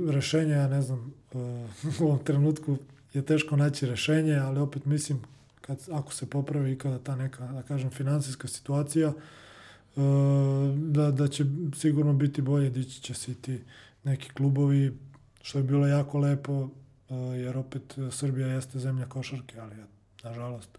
[0.09, 1.13] Rešenja, ja ne znam,
[2.01, 2.77] u ovom trenutku
[3.13, 5.21] je teško naći rešenje, ali opet mislim
[5.61, 9.13] kad, ako se popravi ikada ta neka, da kažem, finansijska situacija,
[10.75, 11.45] da, da će
[11.75, 13.61] sigurno biti bolje, dići će se i ti
[14.03, 14.97] neki klubovi,
[15.41, 16.69] što je bilo jako lepo,
[17.35, 19.75] jer opet Srbija jeste zemlja košarke, ali
[20.23, 20.69] nažalost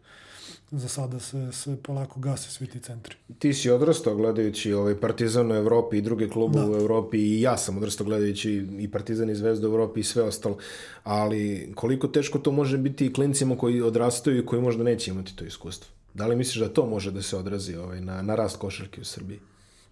[0.71, 3.17] za sada se, se polako gase svi ti centri.
[3.39, 6.71] Ti si odrastao gledajući ovaj Partizan u Evropi i druge klubove da.
[6.71, 10.23] u Evropi i ja sam odrastao gledajući i Partizan i Zvezda u Evropi i sve
[10.23, 10.59] ostalo,
[11.05, 15.37] ali koliko teško to može biti i klincima koji odrastaju i koji možda neće imati
[15.37, 15.91] to iskustvo?
[16.15, 19.05] Da li misliš da to može da se odrazi ovaj, na, na rast košarke u
[19.05, 19.41] Srbiji?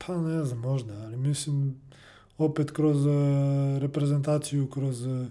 [0.06, 1.80] Pa ne znam, možda, ali mislim
[2.38, 3.12] opet kroz uh,
[3.78, 5.26] reprezentaciju, kroz uh,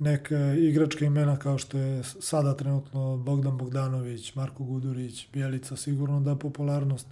[0.00, 6.36] neka igračka imena kao što je sada trenutno Bogdan Bogdanović, Marko Gudurić, Bjelica, sigurno da
[6.36, 7.06] popularnost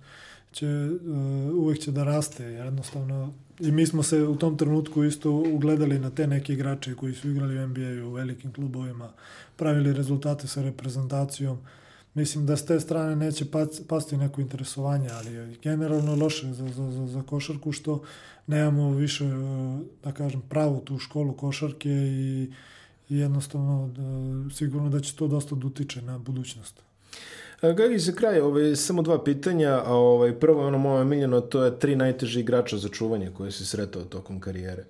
[0.52, 5.32] će, uh, uvek će da raste, jednostavno i mi smo se u tom trenutku isto
[5.32, 9.12] ugledali na te neke igrače koji su igrali u NBA u velikim klubovima,
[9.56, 11.58] pravili rezultate sa reprezentacijom,
[12.14, 13.44] mislim da s te strane neće
[13.88, 18.02] pasti neko interesovanje, ali generalno loše za, za, za, za košarku što
[18.46, 22.52] nemamo više, uh, da kažem, pravu tu školu košarke i
[23.08, 26.82] i jednostavno da, sigurno da će to dosta da utiče na budućnost.
[27.62, 31.64] Gagi, za kraj, ovaj, samo dva pitanja, a ovaj, prvo je ono moje miljeno, to
[31.64, 34.84] je tri najteži igrača za čuvanje koje si sretao tokom karijere.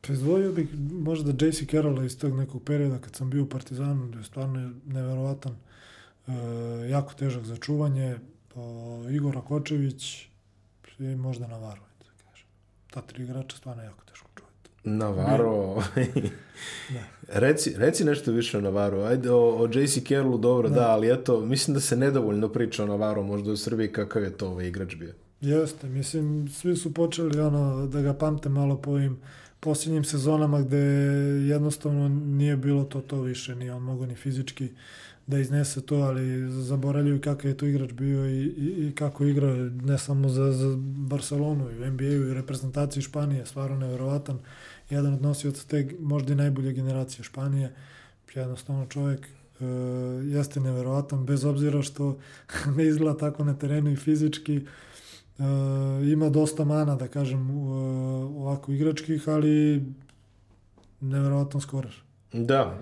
[0.00, 4.06] Pa izdvojio bih možda JC Carrolla iz tog nekog perioda kad sam bio u Partizanu,
[4.06, 5.52] gde je stvarno neverovatan,
[6.26, 6.32] e,
[6.88, 8.18] jako težak za čuvanje,
[8.54, 8.60] pa
[9.10, 10.26] Igora Kočević
[10.98, 12.46] i možda Navarro, da kažem.
[12.90, 14.29] Ta tri igrača stvarno jako teško.
[14.84, 15.82] Navaro.
[17.32, 19.00] Reci, reci nešto više o Navaru.
[19.00, 20.74] Ajde, o, o JC Carrollu dobro, da.
[20.74, 20.90] da.
[20.90, 24.48] ali eto, mislim da se nedovoljno priča o Navaru, možda u Srbiji kakav je to
[24.48, 25.14] ovaj igrač bio.
[25.40, 29.18] Jeste, mislim, svi su počeli ono, da ga pamte malo po ovim
[29.60, 30.76] posljednjim sezonama gde
[31.48, 34.68] jednostavno nije bilo to to više, nije on mogo ni fizički
[35.26, 39.54] da iznese to, ali zaboravljaju kakav je to igrač bio i, i, i kako igra
[39.82, 44.38] ne samo za, za Barcelonu i u NBA-u i reprezentaciji Španije, stvarno nevjerovatan
[44.90, 47.72] jedan od nosioca te možda i najbolje generacije Španije.
[48.34, 49.64] Jednostavno čovjek e,
[50.24, 52.18] jeste neverovatan, bez obzira što
[52.76, 54.56] ne izgleda tako na terenu i fizički.
[54.56, 54.62] E,
[56.12, 57.72] ima dosta mana, da kažem, u,
[58.40, 59.84] ovako igračkih, ali
[61.00, 62.09] neverovatan skoraš.
[62.32, 62.78] Da,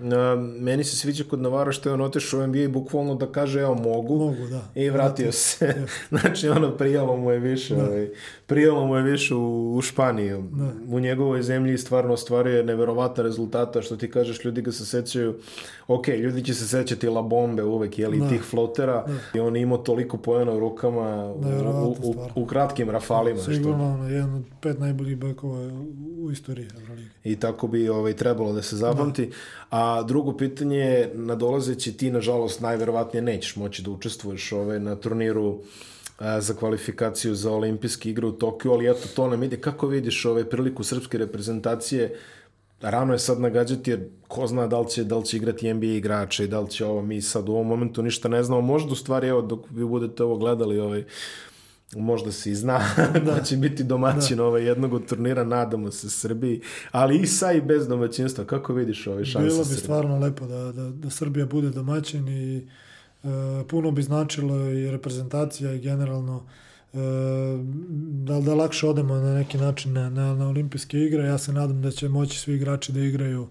[0.59, 3.75] meni se sviđa kod Navara što je on otešao u NBA bukvalno da kaže evo
[3.75, 4.61] mogu, mogu da.
[4.75, 5.75] i vratio se.
[6.19, 7.83] znači ono prijalo mu je više, da.
[7.83, 8.09] ovaj,
[8.45, 10.43] prijalo mu je više u, u Španiju.
[10.51, 10.95] Da.
[10.95, 15.35] U njegovoj zemlji stvarno ostvaruje neverovatna rezultata što ti kažeš ljudi ga se sećaju
[15.87, 18.29] ok, ljudi će se sećati La Bombe uvek, jeli, da.
[18.29, 19.13] tih flotera da.
[19.33, 23.41] i on imao toliko pojena u rukama u, u, u, kratkim rafalima.
[23.41, 24.13] Sigurno, što...
[24.13, 25.59] jedan od pet najboljih bekova
[26.19, 27.09] u istoriji Euroligi.
[27.23, 29.25] I tako bi ovaj, trebalo da se zapamti.
[29.25, 29.38] Da.
[29.69, 35.59] A drugo pitanje je, nadolazeći ti, nažalost, najverovatnije nećeš moći da učestvuješ ovaj, na turniru
[36.17, 39.57] a, za kvalifikaciju za olimpijske igre u Tokiju, ali eto, to nam ide.
[39.57, 42.15] Kako vidiš ovaj priliku srpske reprezentacije
[42.81, 45.85] rano je sad nagađati jer ko zna da li će, da li će igrati NBA
[45.85, 48.61] igrače i da li će ovo mi sad u ovom momentu ništa ne znamo.
[48.61, 51.03] Možda u stvari, evo, dok vi budete ovo gledali, ovaj,
[51.95, 52.79] možda se i zna
[53.13, 54.43] da, da će biti domaćin da.
[54.45, 56.61] ovaj jednog od turnira, nadamo se Srbiji,
[56.91, 58.45] ali i sa i bez domaćinstva.
[58.45, 59.79] Kako vidiš ove šanse Bilo bi Srbije?
[59.83, 63.27] stvarno lepo da, da, da Srbija bude domaćin i e,
[63.67, 66.43] puno bi značilo i reprezentacija i generalno
[66.93, 66.97] e,
[67.99, 71.23] da, da lakše odemo na neki način na, na, na olimpijske igre.
[71.23, 73.47] Ja se nadam da će moći svi igrači da igraju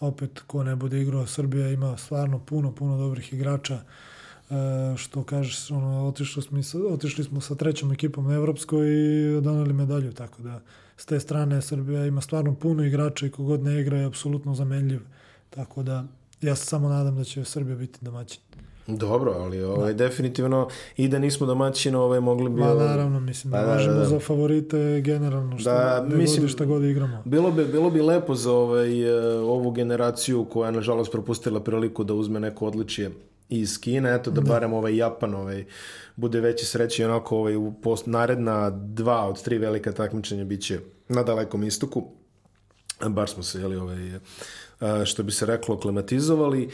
[0.00, 1.26] opet ko ne bude igrao.
[1.26, 3.80] Srbija ima stvarno puno, puno dobrih igrača
[4.96, 9.72] što kažeš, ono, otišli smo, sa, otišli smo sa trećom ekipom na Evropskoj i doneli
[9.72, 10.60] medalju, tako da
[10.96, 15.00] s te strane Srbija ima stvarno puno igrača i kogod ne igra je apsolutno zamenljiv,
[15.50, 16.04] tako da
[16.40, 18.40] ja se samo nadam da će Srbija biti domaćin.
[18.86, 20.04] Dobro, ali ovaj, da.
[20.04, 22.60] definitivno i da nismo domaćini, ovaj, mogli bi...
[22.60, 24.06] Ma naravno, mislim da, da važemo da, da.
[24.06, 27.22] za favorite generalno, što da, mislim, god šta god igramo.
[27.24, 32.04] Bilo bi, bilo bi lepo za ovaj, e, ovu generaciju koja je nažalost propustila priliku
[32.04, 33.10] da uzme neko odličije
[33.60, 34.48] iz Kine, eto da, da.
[34.48, 35.64] barem ovaj Japan ovaj,
[36.16, 41.22] bude veći sreći onako ovaj, u post, naredna dva od tri velika takmičenja biće na
[41.22, 42.04] dalekom istoku.
[43.08, 46.66] Bar smo se, jeli, ovaj, što bi se reklo, klimatizovali.
[46.66, 46.72] Uh,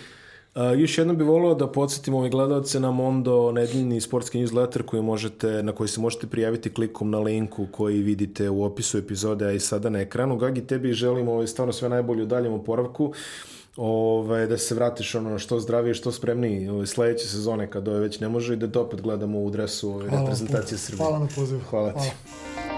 [0.79, 5.63] još jednom bih volio da podsjetim ove gledalce na Mondo nedeljni sportski newsletter koji možete,
[5.63, 9.61] na koji se možete prijaviti klikom na linku koji vidite u opisu epizode, a i
[9.61, 10.37] sada na ekranu.
[10.37, 13.13] Gagi, tebi želimo ovaj, stvarno sve najbolje u daljem oporavku
[13.79, 18.21] ovaj, da se vratiš ono što zdravije, što spremniji ovaj, sledeće sezone kad ove već
[18.21, 21.07] ne može i da to opet gledamo u dresu ove, reprezentacije Srbije.
[21.07, 21.61] Hvala na pozivu.
[21.71, 21.99] Hvala ti.
[21.99, 22.78] Hvala.